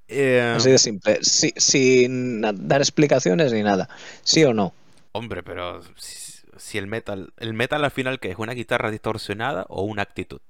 [0.08, 1.18] Eh, Así de simple.
[1.24, 3.90] Sí, sin dar explicaciones ni nada.
[4.24, 4.74] ¿Sí o no?
[5.14, 9.66] hombre, pero si, si el metal, el metal al final que es una guitarra distorsionada
[9.68, 10.42] o una actitud.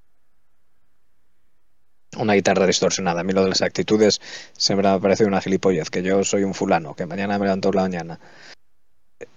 [2.17, 3.21] Una guitarra distorsionada.
[3.21, 4.19] A mí lo de las actitudes
[4.53, 5.89] siempre me ha parecido una gilipollez.
[5.89, 8.19] Que yo soy un fulano, que mañana me levanto la mañana.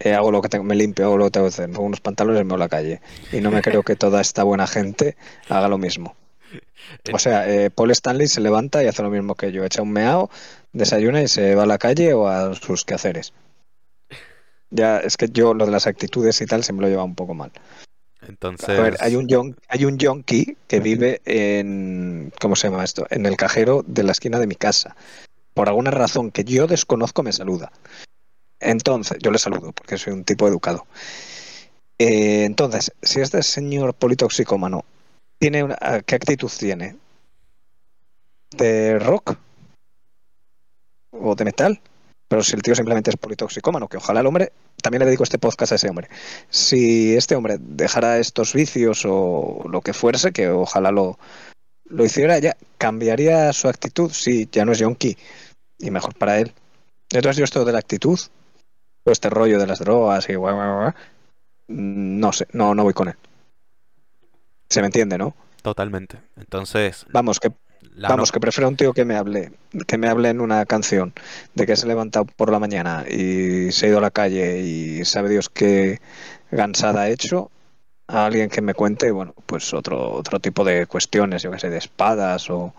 [0.00, 1.86] eh, hago lo que tengo, me limpio, hago lo que tengo que hacer, me pongo
[1.88, 3.00] unos pantalones y me voy a la calle.
[3.32, 5.16] Y no me creo que toda esta buena gente
[5.48, 6.16] haga lo mismo.
[7.12, 9.64] O sea, eh, Paul Stanley se levanta y hace lo mismo que yo.
[9.64, 10.30] Echa un meao,
[10.72, 13.32] desayuna y se va a la calle o a sus quehaceres.
[14.70, 17.14] Ya, es que yo lo de las actitudes y tal se me lo lleva un
[17.14, 17.52] poco mal.
[18.26, 22.32] Entonces, A ver, hay un, yon- hay un yonki que vive en.
[22.40, 23.06] ¿Cómo se llama esto?
[23.10, 24.96] En el cajero de la esquina de mi casa.
[25.52, 27.70] Por alguna razón que yo desconozco, me saluda.
[28.60, 30.86] Entonces, yo le saludo porque soy un tipo educado.
[31.98, 34.84] Eh, entonces, si este señor politoxicómano
[35.38, 36.96] tiene una, ah, ¿qué actitud tiene?
[38.56, 39.36] ¿De rock?
[41.12, 41.80] ¿O de metal?
[42.34, 44.50] Pero si el tío simplemente es politoxicómano, que ojalá el hombre,
[44.82, 46.08] también le dedico este podcast a ese hombre.
[46.50, 51.16] Si este hombre dejara estos vicios o lo que fuese, que ojalá lo,
[51.84, 54.10] lo hiciera, ya cambiaría su actitud.
[54.10, 55.16] Sí, ya no es yonki.
[55.78, 56.52] y mejor para él.
[57.10, 58.18] Entonces yo esto de la actitud,
[59.04, 60.92] todo este rollo de las drogas y guau, guau, guau,
[61.68, 63.16] no sé, no, no voy con él.
[64.68, 65.36] Se me entiende, ¿no?
[65.62, 66.18] Totalmente.
[66.36, 67.52] Entonces, Vamos, que
[67.94, 69.52] la Vamos, no- que prefiero un tío que me hable,
[69.86, 71.14] que me hable en una canción
[71.54, 75.04] de que se levanta por la mañana y se ha ido a la calle y
[75.06, 76.00] sabe Dios qué
[76.50, 77.50] gansada ha hecho,
[78.08, 81.70] a alguien que me cuente, bueno, pues otro, otro tipo de cuestiones, yo que sé,
[81.70, 82.74] de espadas o,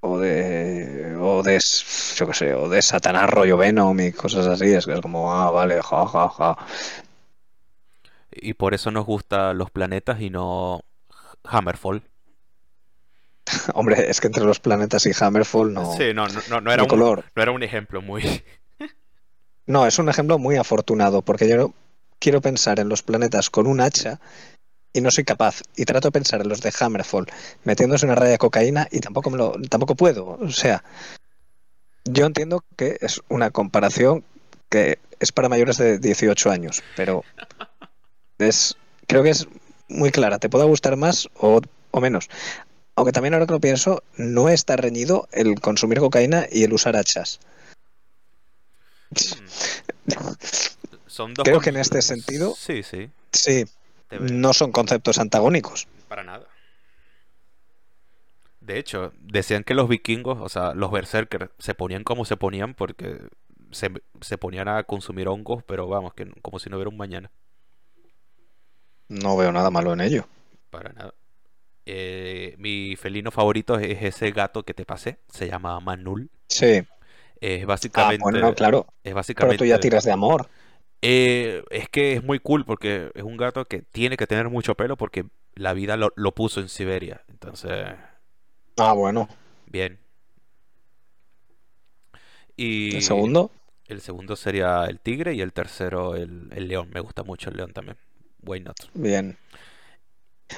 [0.00, 1.58] o de, o de,
[2.16, 5.32] yo que sé, o de Satanás rollo Venom y cosas así, es que es como,
[5.34, 6.56] ah, vale, ja, ja, ja.
[8.30, 10.82] y por eso nos gustan los planetas y no
[11.44, 12.02] Hammerfall.
[13.74, 16.26] Hombre, es que entre los planetas y Hammerfall no, Sí, no,
[16.70, 17.24] era un, color.
[17.34, 18.22] no era un ejemplo muy...
[19.66, 21.74] No, es un ejemplo muy afortunado, porque yo
[22.18, 24.18] quiero pensar en los planetas con un hacha
[24.94, 25.62] y no soy capaz.
[25.76, 27.26] Y trato de pensar en los de Hammerfall
[27.64, 30.38] metiéndose una raya de cocaína y tampoco me lo, tampoco puedo.
[30.40, 30.82] O sea,
[32.04, 34.24] yo entiendo que es una comparación
[34.70, 37.24] que es para mayores de 18 años, pero
[38.38, 38.76] es,
[39.06, 39.48] creo que es
[39.88, 40.38] muy clara.
[40.38, 41.60] Te puede gustar más o,
[41.90, 42.28] o menos.
[42.98, 46.96] Aunque también ahora que lo pienso, no está reñido el consumir cocaína y el usar
[46.96, 47.38] hachas.
[51.06, 53.08] Son dos Creo que en este sentido- Sí, sí.
[53.32, 53.66] Sí,
[54.10, 55.86] no son conceptos antagónicos.
[56.08, 56.48] Para nada.
[58.60, 62.74] De hecho, decían que los vikingos, o sea, los berserkers, se ponían como se ponían
[62.74, 63.20] porque
[63.70, 63.92] se,
[64.22, 67.30] se ponían a consumir hongos, pero vamos, que como si no hubiera un mañana.
[69.06, 70.26] No veo nada malo en ello.
[70.70, 71.14] Para nada.
[71.90, 76.30] Eh, mi felino favorito es ese gato que te pasé, se llama Manul.
[76.48, 76.86] Sí.
[77.40, 78.86] Es Ah, básicamente, bueno, no, claro.
[79.04, 80.48] es Pero básicamente, tú ya tiras de amor.
[81.02, 84.74] Eh, es que es muy cool porque es un gato que tiene que tener mucho
[84.74, 87.22] pelo porque la vida lo, lo puso en Siberia.
[87.28, 87.72] Entonces,
[88.78, 89.28] Ah, bueno.
[89.66, 89.98] bien.
[92.56, 93.50] Y El segundo.
[93.88, 96.90] el segundo sería el tigre y el tercero el, el león.
[96.92, 97.98] Me gusta mucho el león también.
[98.42, 98.78] Why not?
[98.94, 99.36] Bien.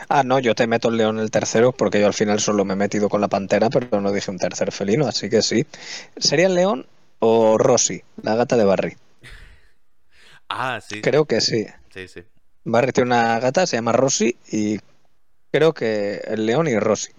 [0.08, 2.64] Ah, no, yo te meto el león en el tercero porque yo al final solo
[2.64, 5.66] me he metido con la pantera, pero no dije un tercer felino, así que sí.
[6.16, 6.86] ¿Sería el león
[7.18, 8.96] o Rosy, la gata de Barry?
[10.48, 11.66] Ah, sí, Creo que sí.
[11.92, 12.24] sí, sí.
[12.64, 14.78] Barry tiene una gata, se llama Rosy y
[15.52, 17.12] creo que el león y Rosy.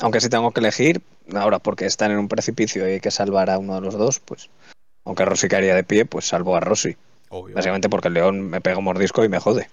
[0.00, 1.02] Aunque si tengo que elegir,
[1.34, 4.20] ahora porque están en un precipicio y hay que salvar a uno de los dos,
[4.20, 4.50] pues
[5.04, 6.96] aunque Rosy caería de pie, pues salvo a Rosy.
[7.30, 7.54] Obvio.
[7.54, 9.68] Básicamente porque el león me pega un mordisco y me jode.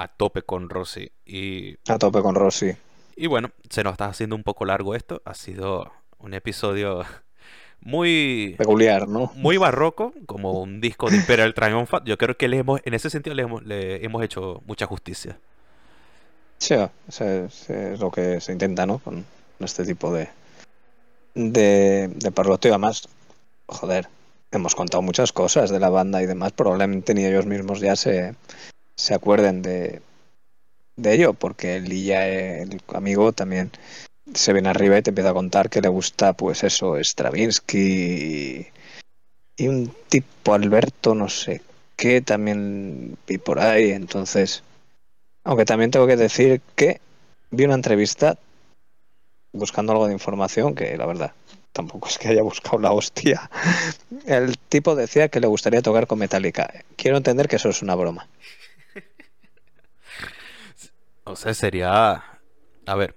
[0.00, 1.10] A tope con Rosy.
[1.26, 2.76] Y, A tope con Rosy.
[3.16, 5.20] y bueno, se nos está haciendo un poco largo esto.
[5.24, 7.04] Ha sido un episodio
[7.80, 9.32] muy, Peculiar, ¿no?
[9.34, 12.06] muy barroco, como un disco de Imperial Triumphant.
[12.06, 15.36] Yo creo que le hemos, en ese sentido le hemos, le hemos hecho mucha justicia.
[16.58, 16.74] Sí,
[17.08, 19.00] es lo que se intenta, ¿no?
[19.00, 19.26] Con
[19.58, 20.28] este tipo de,
[21.34, 22.72] de, de parloteo.
[22.74, 23.08] Además,
[23.66, 24.06] joder,
[24.52, 26.52] hemos contado muchas cosas de la banda y demás.
[26.52, 28.34] Probablemente ni ellos mismos ya se,
[28.98, 30.02] se acuerden de,
[30.96, 33.70] de ello, porque Lilla, el amigo, también
[34.34, 38.66] se viene arriba y te empieza a contar que le gusta, pues eso, Stravinsky y,
[39.56, 41.62] y un tipo Alberto, no sé
[41.96, 43.92] qué, también vi por ahí.
[43.92, 44.62] Entonces,
[45.44, 47.00] aunque también tengo que decir que
[47.50, 48.36] vi una entrevista
[49.52, 51.32] buscando algo de información que la verdad
[51.72, 53.48] tampoco es que haya buscado la hostia.
[54.26, 56.72] El tipo decía que le gustaría tocar con Metallica.
[56.96, 58.26] Quiero entender que eso es una broma.
[61.28, 62.22] O sea, sería...
[62.86, 63.14] A ver,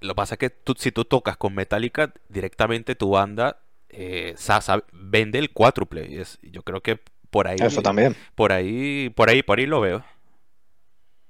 [0.00, 4.34] lo que pasa es que tú, si tú tocas con Metallica, directamente tu banda eh,
[4.36, 6.06] sa- sa- vende el cuádruple.
[6.08, 7.00] Y es- yo creo que
[7.30, 8.16] por ahí, Eso también.
[8.34, 10.04] por ahí, por ahí, por ahí lo veo.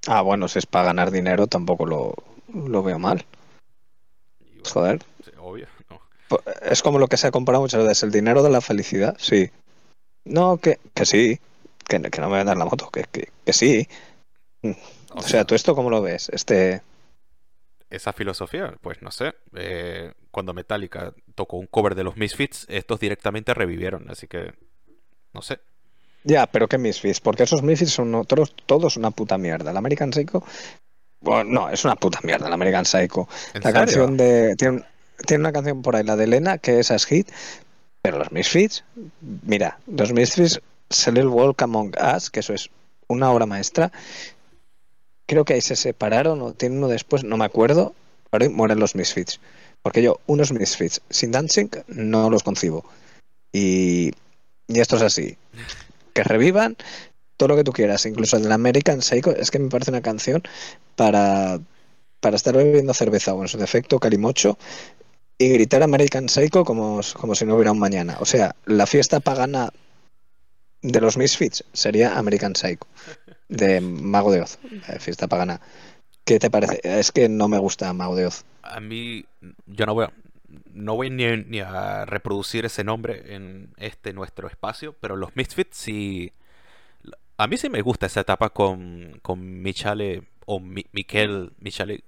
[0.07, 2.13] Ah, bueno, si es para ganar dinero tampoco lo,
[2.53, 3.25] lo veo mal.
[4.39, 4.99] Bueno, Joder.
[5.23, 6.01] sí, obvio, ¿no?
[6.63, 9.49] Es como lo que se ha comparado muchas veces, el dinero de la felicidad, sí.
[10.25, 11.39] No, que, que sí,
[11.87, 13.87] que, que no me vendan la moto, que, que, que sí.
[15.13, 16.29] O O sea, ¿tú esto cómo lo ves?
[16.29, 16.81] Este,
[17.89, 19.33] esa filosofía, pues no sé.
[19.55, 24.53] eh, cuando Metallica tocó un cover de los Misfits, estos directamente revivieron, así que
[25.33, 25.59] no sé.
[26.23, 27.21] Ya, pero ¿qué Misfits?
[27.21, 29.71] Porque esos Misfits son otros, todos una puta mierda.
[29.71, 30.43] El American Psycho,
[31.21, 33.27] bueno, no, es una puta mierda el American Psycho.
[33.53, 33.73] ¿En La serio?
[33.73, 34.55] canción de...
[34.57, 34.83] Tiene,
[35.25, 37.29] tiene una canción por ahí, la de Elena, que esa es hit,
[38.01, 38.83] pero los Misfits,
[39.21, 42.69] mira, los Misfits, sale el Walk Among Us, que eso es
[43.07, 43.91] una obra maestra.
[45.27, 47.93] Creo que ahí se separaron o tiene uno después, no me acuerdo.
[48.31, 49.39] Ahora mueren los Misfits.
[49.81, 52.83] Porque yo, unos Misfits sin dancing, no los concibo.
[53.53, 54.11] Y,
[54.67, 55.37] esto es así.
[56.13, 56.75] Que revivan
[57.37, 60.41] todo lo que tú quieras, incluso el American Psycho, es que me parece una canción
[60.95, 61.59] para,
[62.19, 64.57] para estar bebiendo cerveza o en su defecto calimocho
[65.37, 68.17] y gritar American Psycho como, como si no hubiera un mañana.
[68.19, 69.71] O sea, la fiesta pagana
[70.81, 72.87] de los Misfits sería American Psycho,
[73.49, 74.59] de Mago de Oz,
[74.99, 75.61] fiesta pagana.
[76.25, 76.81] ¿Qué te parece?
[76.83, 78.43] Es que no me gusta Mago de Oz.
[78.63, 79.25] A mí,
[79.65, 80.07] yo no voy
[80.73, 86.33] no voy ni, a reproducir ese nombre en este nuestro espacio, pero los Misfits sí.
[87.37, 92.03] A mí sí me gusta esa etapa con, con Michale o Michael, Michale,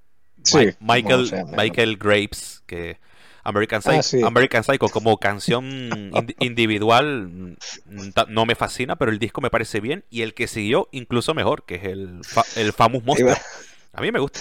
[0.80, 2.98] Michael, Michael Graves, que
[3.44, 7.56] American ah, Psycho, American Psycho como canción individual mm,
[8.30, 11.64] no me fascina, pero el disco me parece bien y el que siguió incluso mejor,
[11.64, 12.22] que es el,
[12.56, 13.38] el Famous Monster.
[13.94, 14.40] A mí me gusta.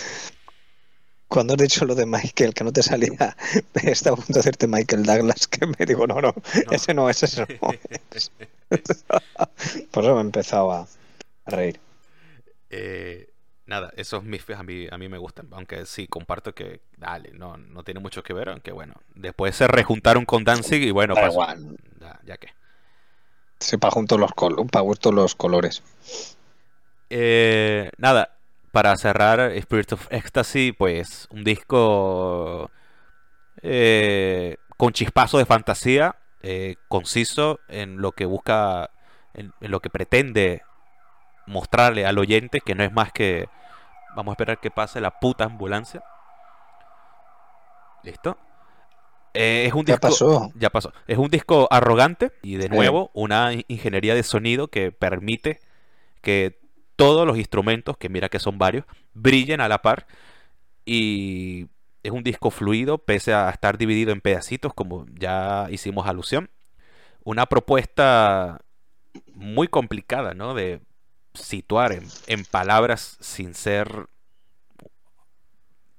[1.29, 3.37] Cuando has dicho lo de Michael, que no te salía,
[3.75, 6.35] estaba a punto de hacerte Michael Douglas, que me digo, no, no,
[6.71, 7.47] ese no es eso.
[9.91, 10.89] Por eso me he empezado a,
[11.47, 11.79] reír.
[12.71, 13.28] Eh,
[13.69, 17.57] nada, esos Misfits a mí, a mí me gustan, aunque sí, comparto que, dale, no,
[17.57, 21.33] no tiene mucho que ver, aunque bueno, después se rejuntaron con Danzig y bueno, pasó,
[21.33, 21.77] igual.
[22.25, 22.49] Ya, que.
[23.61, 25.83] Sí, para juntos los, col para gusto los colores.
[27.11, 28.37] Eh, nada,
[28.73, 32.71] para cerrar Spirit of Ecstasy, pues un disco
[33.63, 38.91] eh, con chispazo de fantasía, eh, conciso en lo que busca,
[39.35, 40.63] en, lo que pretende
[41.47, 43.49] mostrarle al oyente, que no es más que
[44.15, 46.03] vamos a esperar que pase la puta ambulancia.
[48.03, 48.39] ¿Listo?
[49.35, 50.53] Eh, es un disco, ya pasó.
[50.55, 50.93] Ya pasó.
[51.07, 55.61] Es un disco arrogante y de nuevo una ingeniería de sonido que permite
[56.23, 56.61] que
[56.97, 60.07] todos los instrumentos, que mira que son varios, brillen a la par
[60.85, 61.69] y
[62.03, 66.51] es un disco fluido pese a estar dividido en pedacitos como ya hicimos alusión.
[67.23, 68.61] Una propuesta
[69.35, 70.55] muy complicada, ¿no?
[70.55, 70.81] De
[71.35, 74.09] situar en, palabras sin ser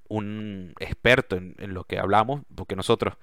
[0.08, 3.16] un experto en, lo que hablamos, porque nosotros,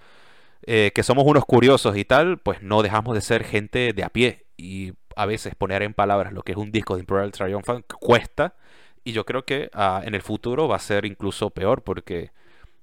[0.62, 4.08] eh, que somos unos curiosos y tal, pues no dejamos de ser gente de a
[4.08, 4.46] pie.
[4.56, 8.54] Y a veces poner en palabras lo que es un disco de Imperial Triumphant cuesta.
[9.02, 12.30] Y yo creo que ah, en el futuro va a ser incluso peor porque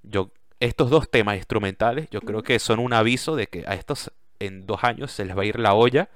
[0.04, 4.14] yo estos dos temas instrumentales yo creo que son un aviso de que a estos
[4.40, 6.10] en dos años se les va a ir la olla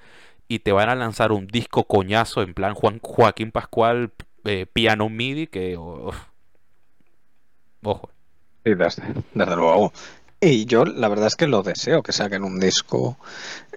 [0.48, 4.11] y te van a lanzar un disco coñazo en plan Juan Joaquín Pascual
[4.45, 6.14] eh, piano MIDI que ojo.
[8.64, 9.03] Sí, desde,
[9.34, 9.94] luego
[10.40, 13.18] y yo la verdad es que lo deseo que saquen un disco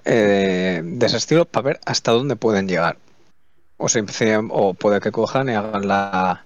[0.04, 2.98] eh, de ese estilo para ver hasta dónde pueden llegar.
[3.78, 3.86] O,
[4.50, 6.44] o puede que cojan y hagan la,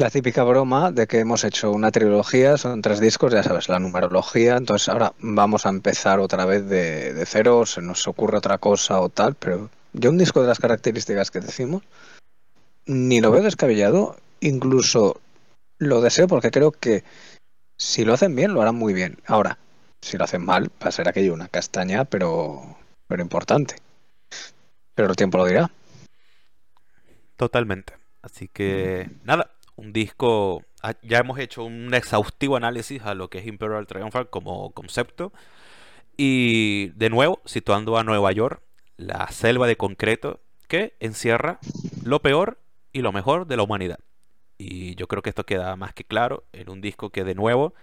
[0.00, 3.78] la típica broma de que hemos hecho una trilogía, son tres discos, ya sabes, la
[3.78, 8.56] numerología, entonces ahora vamos a empezar otra vez de, de cero, se nos ocurre otra
[8.56, 11.82] cosa o tal, pero yo un disco de las características que decimos,
[12.86, 15.20] ni lo veo descabellado, incluso
[15.76, 17.04] lo deseo porque creo que
[17.76, 19.18] si lo hacen bien, lo harán muy bien.
[19.26, 19.58] Ahora,
[20.00, 23.76] si lo hacen mal, va a ser aquello una castaña, pero, pero importante.
[24.94, 25.70] Pero el tiempo lo dirá.
[27.36, 27.94] Totalmente.
[28.22, 29.50] Así que, nada,
[29.80, 30.62] un disco.
[30.82, 35.32] Ah, ya hemos hecho un exhaustivo análisis a lo que es Imperial Triumphal como concepto.
[36.16, 38.62] Y de nuevo, situando a Nueva York,
[38.96, 41.58] la selva de concreto que encierra
[42.04, 42.58] lo peor
[42.92, 43.98] y lo mejor de la humanidad.
[44.58, 47.74] Y yo creo que esto queda más que claro en un disco que de nuevo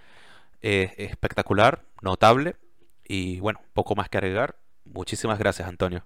[0.61, 2.55] es espectacular, notable
[3.03, 4.55] y bueno, poco más que agregar.
[4.85, 6.03] Muchísimas gracias, Antonio.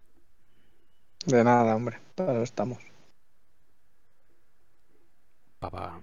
[1.26, 2.91] De nada, hombre, para estamos.
[5.62, 6.02] 爸爸